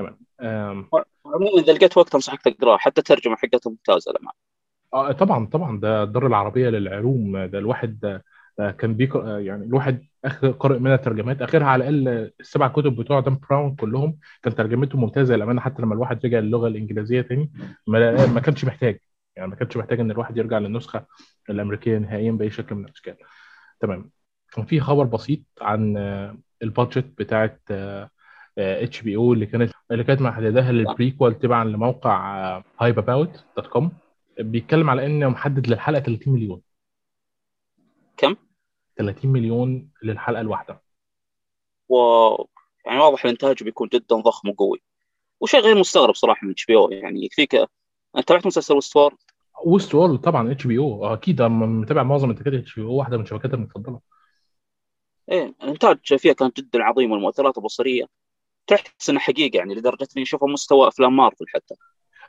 يعني 0.00 0.18
تمام 0.38 0.90
عموما 1.26 1.60
اذا 1.62 1.72
لقيت 1.72 1.96
وقت 1.98 2.14
أنصحك 2.14 2.42
تقرأه 2.42 2.76
حتى 2.78 3.00
الترجمه 3.00 3.36
حقته 3.36 3.70
ممتازة 3.70 4.12
لما 4.20 4.32
آه 4.94 5.12
طبعا 5.12 5.46
طبعا. 5.46 5.80
ده 5.80 6.02
الدار 6.02 6.26
العربية 6.26 6.68
للعلوم. 6.68 7.44
ده 7.46 7.58
الواحد 7.58 8.00
ده 8.00 8.24
ده 8.58 8.70
كان 8.70 8.94
بيقرا 8.94 9.38
يعني 9.38 9.64
الواحد 9.64 10.04
آخر 10.24 10.50
قارئ 10.50 10.78
منها 10.78 10.96
ترجمات 10.96 11.42
آخرها 11.42 11.66
على 11.66 11.88
الأقل 11.88 12.30
السبع 12.40 12.68
كتب 12.68 12.96
بتوع 12.96 13.20
دان 13.20 13.38
براون 13.50 13.74
كلهم 13.74 14.18
كان 14.42 14.54
ترجمتهم 14.54 15.00
ممتازة 15.00 15.36
للأمانة 15.36 15.60
حتى 15.60 15.82
لما 15.82 15.94
الواحد 15.94 16.26
رجع 16.26 16.38
للغة 16.38 16.68
الإنجليزية 16.68 17.20
تاني 17.20 17.50
ما, 17.86 18.26
ما 18.26 18.40
كانش 18.40 18.64
محتاج 18.64 19.00
يعني 19.36 19.48
ما 19.48 19.56
كانش 19.56 19.76
محتاج 19.76 20.00
إن 20.00 20.10
الواحد 20.10 20.36
يرجع 20.36 20.58
للنسخة 20.58 21.06
الأمريكية 21.50 21.98
نهائيا 21.98 22.32
بأي 22.32 22.50
شكل 22.50 22.74
من 22.74 22.84
الأشكال. 22.84 23.16
تمام. 23.80 24.10
كان 24.52 24.64
في 24.64 24.80
خبر 24.80 25.04
بسيط 25.04 25.40
عن 25.60 25.96
آه، 25.96 26.38
ال 26.62 26.68
budget 26.68 27.04
بتاعت 27.18 27.60
HBO 28.58 29.32
اللي 29.32 29.46
كانت 29.46 29.72
اللي 29.90 30.04
كانت 30.04 30.20
محددها 30.22 30.72
لل 30.72 30.87
prequel 30.87 31.38
تبعا 31.38 31.64
لموقع 31.64 32.62
Hype 32.80 32.98
About 32.98 33.44
dot 33.56 33.66
com 33.66 33.92
بيتكلم 34.38 34.90
على 34.90 35.06
إنه 35.06 35.28
محدد 35.28 35.66
للحلقة 35.66 36.00
30 36.00 36.32
مليون. 36.32 36.60
كم؟ 38.16 38.36
30 38.98 39.32
مليون 39.32 39.90
للحلقة 40.02 40.40
الواحدة. 40.40 40.82
و 41.88 41.96
يعني 42.86 42.98
واضح 42.98 43.24
الانتاج 43.24 43.62
بيكون 43.62 43.88
جدا 43.88 44.16
ضخم 44.16 44.48
وقوي. 44.48 44.82
وشيء 45.40 45.60
غير 45.60 45.78
مستغرب 45.78 46.14
صراحة 46.14 46.44
من 46.44 46.50
HBO. 46.50 46.90
يعني 46.90 47.24
يكفيك 47.24 47.54
أنت 48.16 48.28
تابعت 48.28 48.46
مسلسل 48.46 48.74
Westworld 48.74 49.16
Westworld 49.64 50.20
طبعا 50.20 50.52
HBO. 50.52 51.14
أكيد 51.14 51.42
متابع 51.42 52.02
معظم 52.02 52.30
انتاجات 52.30 52.52
HBO 52.54 52.94
واحدة 52.94 53.16
من 53.16 53.26
شبكاتها 53.26 53.54
المفضلة. 53.54 54.00
إيه 55.30 55.54
الإنتاج 55.62 56.14
فيها 56.16 56.32
كان 56.32 56.50
جدا 56.58 56.82
عظيم 56.82 57.10
والمؤثرات 57.10 57.58
البصرية. 57.58 58.04
تحس 58.66 59.10
إنها 59.10 59.20
حقيقة 59.20 59.56
يعني 59.56 59.74
لدرجة 59.74 60.08
إني 60.16 60.22
أشوفها 60.22 60.48
مستوى 60.48 60.88
أفلام 60.88 61.16
مارفل 61.16 61.44
حتى. 61.48 61.74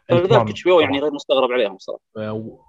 فلذلك 0.09 0.67
أو 0.67 0.79
يعني 0.79 0.97
طبعا. 0.97 1.09
غير 1.09 1.13
مستغرب 1.13 1.51
عليهم 1.51 1.77
صراحة. 1.77 2.01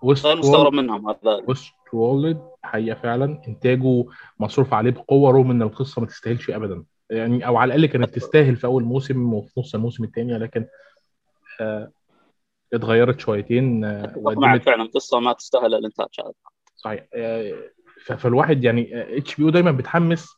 ويست 0.03 0.27
غير 0.27 0.37
مستغرب 0.37 0.73
منهم 0.73 1.09
هذا. 1.09 1.43
Westworld 1.49 2.43
حقيقة 2.63 2.95
فعلا 2.95 3.43
إنتاجه 3.49 4.05
مصروف 4.41 4.75
عليه 4.75 4.91
بقوة 4.91 5.31
رغم 5.31 5.51
إن 5.51 5.63
القصة 5.63 6.01
ما 6.01 6.07
تستاهلش 6.07 6.51
ابدا. 6.51 6.85
يعني 7.11 7.47
أو 7.47 7.57
على 7.57 7.75
الأقل 7.75 7.93
كانت 7.93 8.15
تستاهل 8.15 8.57
في 8.57 8.67
أول 8.67 8.85
موسم 8.85 9.35
وفي 9.35 9.61
نص 9.61 9.75
الموسم 9.75 10.05
الثاني 10.05 10.39
لكن 10.39 10.67
آه، 11.61 11.91
اتغيرت 12.73 13.21
شويتين 13.21 13.85
آه، 13.85 14.15
وقدمت 14.17 14.63
فعلا 14.63 14.85
قصه 14.95 15.21
ما 15.21 15.33
تستاهل 15.33 15.75
الإنتاج 15.75 16.09
هذا. 16.21 16.33
صحيح 16.77 17.05
آه، 17.15 17.55
فالواحد 18.05 18.65
يعني 18.65 18.91
اتش 19.19 19.35
بي 19.37 19.45
أو 19.45 19.51
دايما 19.51 19.71
بتحمس 19.71 20.29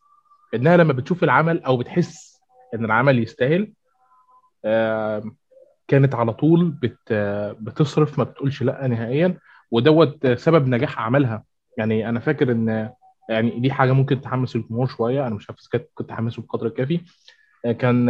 إنها 0.54 0.76
لما 0.76 0.92
بتشوف 0.92 1.24
العمل 1.24 1.62
أو 1.62 1.76
بتحس 1.76 2.40
إن 2.74 2.84
العمل 2.84 3.18
يستاهل 3.18 3.72
آه، 4.64 5.22
كانت 5.92 6.14
على 6.14 6.32
طول 6.32 6.70
بت 6.70 7.12
بتصرف 7.60 8.18
ما 8.18 8.24
بتقولش 8.24 8.62
لأ 8.62 8.86
نهائيا. 8.86 9.38
ودوت 9.70 10.26
سبب 10.26 10.68
نجاح 10.68 10.98
اعمالها 10.98 11.44
يعني 11.78 12.08
أنا 12.08 12.20
فاكر 12.20 12.52
إن 12.52 12.90
يعني 13.28 13.60
دي 13.60 13.72
حاجة 13.72 13.92
ممكن 13.92 14.20
تحمس 14.20 14.56
الجمهور 14.56 14.86
شوية. 14.86 15.26
أنا 15.26 15.34
مش 15.34 15.50
عارف 15.50 15.60
كانت 15.72 15.84
كنت 15.94 16.08
تحمسه 16.08 16.42
بقدر 16.42 16.66
الكافي 16.66 17.00
كان 17.78 18.06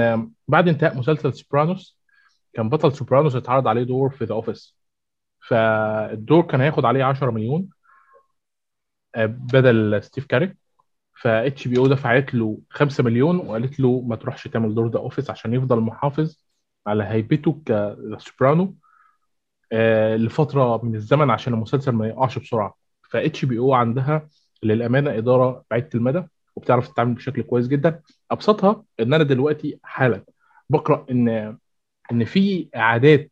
بعد 0.49 0.68
انتهاء 0.68 0.99
مسلسل 0.99 1.35
سوبرانوس 1.35 1.99
كان 2.53 2.68
بطل 2.68 2.92
سوبرانوس 2.92 3.37
اتعرض 3.37 3.68
عليه 3.68 3.83
دور 3.83 4.11
في 4.11 4.25
The 4.25 4.35
Office 4.35 4.77
فالدور 5.49 6.42
كان 6.42 6.61
هياخد 6.61 6.85
عليه 6.85 7.05
10 7.05 7.31
مليون 7.31 7.68
آه، 9.14 9.27
بدل 9.27 10.03
ستيف 10.03 10.27
كاريل 10.27 10.57
ف 11.23 11.69
HBO 11.69 11.87
دفعت 11.87 12.35
له 12.35 12.59
5 12.71 13.05
مليون 13.05 13.37
وقالت 13.37 13.81
له 13.81 14.01
ما 14.07 14.16
تروحش 14.16 14.49
تعمل 14.49 14.75
دور 14.75 14.88
The 14.91 14.99
Office 14.99 15.31
عشان 15.31 15.55
يفضل 15.55 15.81
محافظ. 15.81 16.42
على 16.87 17.05
هيبته 17.05 17.62
كسوبرانو 17.66 18.75
آه، 19.73 20.16
لفترة 20.16 20.85
من 20.85 20.95
الزمن 20.95 21.31
عشان 21.31 21.55
المسلسل 21.55 21.92
ما 21.92 22.09
يقعش 22.09 22.38
بسرعة. 22.38 22.77
ف 23.11 23.45
HBO 23.45 23.75
عندها 23.75 24.29
للأمانة 24.62 25.18
إدارة 25.18 25.64
بعيدة 25.71 25.88
المدى 25.95 26.23
وبتعرف 26.57 26.88
تتعامل 26.88 27.14
بشكل 27.14 27.42
كويس 27.42 27.68
جدا. 27.68 28.03
أبسطها 28.31 28.85
إن 29.01 29.14
أنا 29.14 29.25
دلوقتي 29.25 29.79
حالا 29.83 30.25
بقرأ 30.71 31.07
إن 31.11 31.59
إن 32.12 32.25
في 32.25 32.68
اعادات 32.77 33.31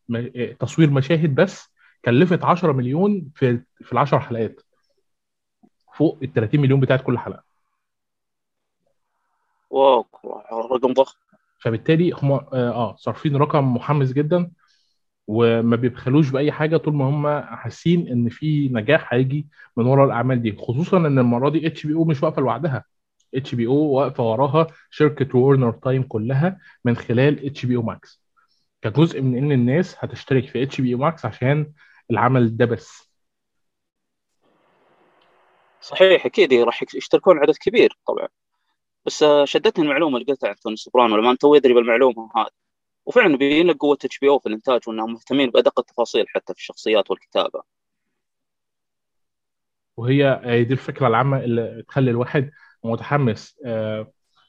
تصوير 0.60 0.90
مشاهد 0.90 1.34
بس 1.34 1.72
كلفت 2.04 2.44
10 2.44 2.72
مليون 2.72 3.30
في 3.34 3.62
في 3.80 3.92
ال 3.92 3.98
10 3.98 4.18
حلقات. 4.18 4.60
فوق 5.94 6.18
ال 6.22 6.32
30 6.32 6.60
مليون 6.60 6.80
بتاعت 6.80 7.02
كل 7.02 7.18
حلقة. 7.18 7.42
واو 9.70 10.06
رقم 10.72 10.92
ضخم. 10.92 11.18
فبالتالي 11.60 12.10
هم 12.12 12.32
آه 12.32 12.46
آه، 12.52 12.96
صارفين 12.98 13.36
رقم 13.36 13.74
محمس 13.74 14.12
جدا 14.12 14.50
وما 15.26 15.76
بيبخلوش 15.76 16.30
بأي 16.30 16.52
حاجة 16.52 16.76
طول 16.76 16.94
ما 16.94 17.04
هم 17.04 17.40
حاسين 17.56 18.08
إن 18.08 18.28
في 18.28 18.68
نجاح 18.68 19.14
هيجي 19.14 19.48
من 19.76 19.86
ورا 19.86 20.04
الأعمال 20.06 20.42
دي 20.42 20.56
خصوصا 20.56 20.96
إن 20.96 21.18
المرة 21.18 21.50
دي 21.50 21.66
HBO 21.66 22.04
مش 22.04 22.22
واقفة 22.22 22.42
لوحدها. 22.42 22.84
HBO 23.34 23.74
واقفة 23.74 24.30
وراها 24.30 24.66
شركة 24.90 25.38
Warner 25.38 25.72
Time 25.72 26.02
كلها 26.02 26.58
من 26.84 26.96
خلال 26.96 27.46
HBO 27.46 27.76
Max 27.76 28.22
كجزء 28.82 29.20
من 29.22 29.38
إن 29.38 29.52
الناس 29.52 29.96
هتشترك 29.98 30.48
في 30.48 30.62
HBO 30.62 30.94
Max 30.94 31.24
عشان 31.26 31.72
العمل 32.10 32.56
ده 32.56 32.64
بس. 32.64 33.10
صحيح 35.80 36.26
أكيد 36.26 36.52
راح 36.52 36.82
يشتركون 36.94 37.38
عدد 37.38 37.54
كبير 37.60 37.98
طبعا. 38.06 38.28
بس 39.06 39.22
آه، 39.22 39.44
شدتني 39.44 39.84
المعلومة 39.84 40.18
اللي 40.18 40.32
قلتها 40.32 40.48
عن 40.48 40.56
توني 40.56 40.76
سوبرانو 40.76 41.16
لما 41.16 41.30
انت 41.30 41.40
يدري 41.44 41.74
بالمعلومة 41.74 42.30
هذه. 42.36 42.50
وفعلا 43.06 43.36
بيبين 43.36 43.66
لك 43.66 43.76
قوة 43.76 43.98
HBO 44.04 44.38
في 44.38 44.46
الإنتاج 44.46 44.80
وإنهم 44.88 45.12
مهتمين 45.12 45.50
بأدق 45.50 45.80
التفاصيل 45.80 46.24
حتى 46.28 46.54
في 46.54 46.60
الشخصيات 46.60 47.10
والكتابة. 47.10 47.58
آه، 47.58 47.62
وهي 49.96 50.40
هي 50.44 50.64
دي 50.64 50.72
الفكرة 50.72 51.06
العامة 51.06 51.38
اللي 51.44 51.84
تخلي 51.88 52.10
الواحد 52.10 52.50
متحمس. 52.84 53.60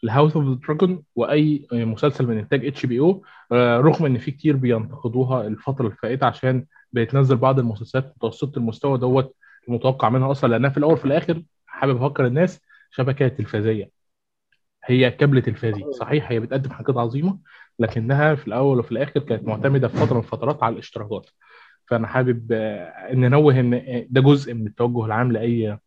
ل 0.04 0.09
House 0.09 0.36
of 0.36 0.46
the 0.46 0.54
Dragon 0.54 1.04
وأي 1.16 1.68
مسلسل 1.72 2.28
من 2.28 2.38
إنتاج 2.38 2.66
HBO 2.66 3.24
رغم 3.54 4.06
إن 4.06 4.18
في 4.18 4.32
كتير 4.32 4.56
بينتقدوها 4.56 5.48
الفترة 5.48 5.86
اللي 5.86 5.96
فاتت 5.96 6.24
عشان 6.24 6.66
بتنزل 6.92 7.36
بعض 7.38 7.60
المسلسلات 7.60 8.14
متوسطة 8.18 8.60
المستوى 8.60 8.98
دون 8.98 9.36
المتوقع 9.68 10.10
منها 10.10 10.32
أصلا 10.32 10.50
لأنها 10.50 10.70
في 10.70 10.78
الأول 10.78 10.94
وفي 10.94 11.06
الآخر 11.06 11.44
حابب 11.68 12.04
أفكر 12.04 12.26
الناس 12.28 12.62
شبكة 12.92 13.28
تلفزيه 13.28 14.01
هي 14.86 15.12
كابل 15.12 15.42
تلفزي 15.42 15.86
صحيح 15.92 16.32
هي 16.32 16.40
بتقدم 16.40 16.70
حاجات 16.70 16.98
عظيمة 16.98 17.40
لكنها 17.80 18.36
في 18.36 18.48
الأول 18.48 18.80
وفي 18.80 18.92
الآخر 18.92 19.20
كانت 19.20 19.48
معتمدة 19.48 19.88
في 19.88 19.98
فترة 19.98 20.14
من 20.14 20.20
الفترات 20.20 20.64
على 20.64 20.74
الاشتراكات. 20.74 21.30
فأنا 21.88 22.08
حابب 22.08 22.52
إن 22.52 23.20
ننوه 23.20 23.60
إن 23.60 24.08
ده 24.10 24.22
جزء 24.22 24.54
من 24.54 24.68
التوجه 24.68 25.06
العام 25.06 25.32
لأي 25.32 25.78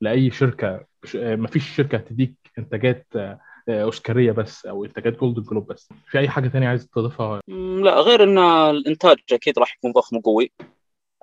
لأي 0.00 0.30
شركة. 0.30 0.86
مفيش 1.14 1.76
شركة 1.76 1.96
هتديك 1.98 2.34
إنتاجات 2.58 3.06
آه، 3.16 3.38
أوسكارية 3.68 4.32
بس 4.32 4.66
أو 4.66 4.84
إنتاجات 4.84 5.18
Golden 5.18 5.42
Globe 5.42 5.66
بس. 5.66 5.88
في 6.06 6.18
أي 6.18 6.28
حاجة 6.28 6.48
تانية 6.48 6.68
عايز 6.68 6.88
تضيفها؟ 6.88 7.40
لا 7.82 8.00
غير 8.00 8.22
إن 8.22 8.38
الإنتاج 8.38 9.16
أكيد 9.32 9.58
راح 9.58 9.76
يكون 9.76 9.92
ضخم 9.92 10.16
وقوي. 10.16 10.52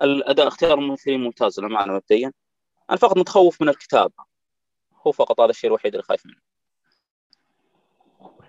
الأداء 0.02 0.48
اختيار 0.48 0.80
الممثلين 0.80 1.20
ممتاز 1.20 1.60
للامانه 1.60 1.94
مبدئيا. 1.94 2.32
أنا 2.90 2.98
فقط 2.98 3.18
متخوف 3.18 3.62
من 3.62 3.70
الكتابة. 3.70 4.24
هو 5.08 5.12
فقط 5.12 5.40
هذا 5.40 5.50
الشيء 5.50 5.68
الوحيد 5.70 5.94
اللي 5.94 6.04
خايف 6.04 6.26
منه. 6.26 6.51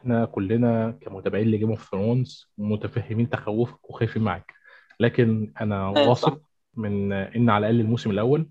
إحنا 0.03 0.25
كلنا 0.25 0.99
كمتابعين 1.01 1.51
ل 1.51 1.55
Game 1.55 1.71
of 1.71 1.91
Thrones 1.91 2.51
متفهمين 2.59 3.31
تخوفك 3.31 3.91
وخايفين 3.91 4.23
معاك. 4.23 4.55
لكن 5.01 5.53
أنا 5.61 5.89
واثق 6.09 6.41
من 6.75 7.13
إن 7.13 7.51
على 7.51 7.67
الأقل 7.67 7.81
الموسم 7.81 8.11
الأول 8.11 8.49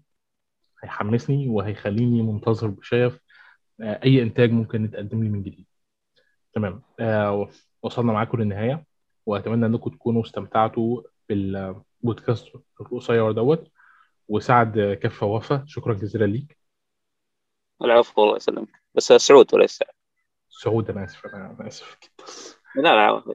هيحمسني 0.83 1.47
وهيخليني 1.47 2.21
منتظر 2.21 2.67
بشغف 2.67 3.19
آه، 3.81 3.99
أي 4.03 4.21
إنتاج 4.21 4.51
ممكن 4.51 4.85
يتقدم 4.85 5.23
لي 5.23 5.29
من 5.29 5.43
جديد. 5.43 5.65
تمام. 6.53 6.81
آه، 6.99 7.49
وصلنا 7.83 8.13
معاكم 8.13 8.41
للنهاية 8.41 8.85
وأتمنى 9.25 9.65
إنكم 9.65 9.89
تكونوا 9.89 10.21
استمتعتوا 10.21 11.01
بالبودكاست 11.29 12.47
القصير 12.81 13.31
دوت. 13.31 13.71
وسعد 14.27 14.99
كفه 15.01 15.27
وفا 15.27 15.63
شكرا 15.67 15.93
جزيلا 15.93 16.25
ليك. 16.25 16.57
العفو 17.81 18.23
الله 18.23 18.35
يسلمك. 18.35 18.81
بس 18.95 19.03
سعود 19.03 19.53
وليس. 19.53 19.71
سعد 19.71 20.00
سعود 20.63 20.89
أنا 20.89 21.03
آسف 21.03 21.25
أنا 21.25 21.57
آسف. 21.67 21.97
جدا 22.03 22.81
لا 22.81 22.81
لا 22.81 23.33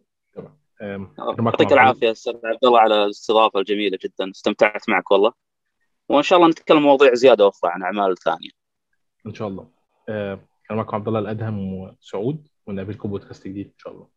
معكم 0.81 1.45
يعطيك 1.45 1.73
العافية 1.73 2.11
أستاذ 2.11 2.35
عبد 2.45 2.65
الله 2.65 2.81
على 2.81 3.05
الاستضافة 3.05 3.61
الجميلة 3.61 3.99
جدا 4.05 4.31
استمتعت 4.31 4.89
معك 4.89 5.11
والله. 5.11 5.33
وإن 6.09 6.23
شاء 6.23 6.39
الله 6.39 6.49
نتكلم 6.49 6.83
مواضيع 6.83 7.15
زيادة 7.15 7.49
أخرى 7.49 7.71
عن 7.71 7.83
أعمال 7.83 8.19
ثانية. 8.19 8.51
إن 9.27 9.35
شاء 9.35 9.49
الله. 9.49 9.71
كان 10.69 10.77
معكم 10.77 10.97
عبد 10.97 11.09
الله 11.09 11.21
الأدهم 11.21 11.75
وسعود 11.75 12.49
ونقابلكم 12.67 13.09
بودكاست 13.09 13.49
جديد 13.49 13.67
إن 13.67 13.79
شاء 13.79 13.93
الله. 13.93 14.09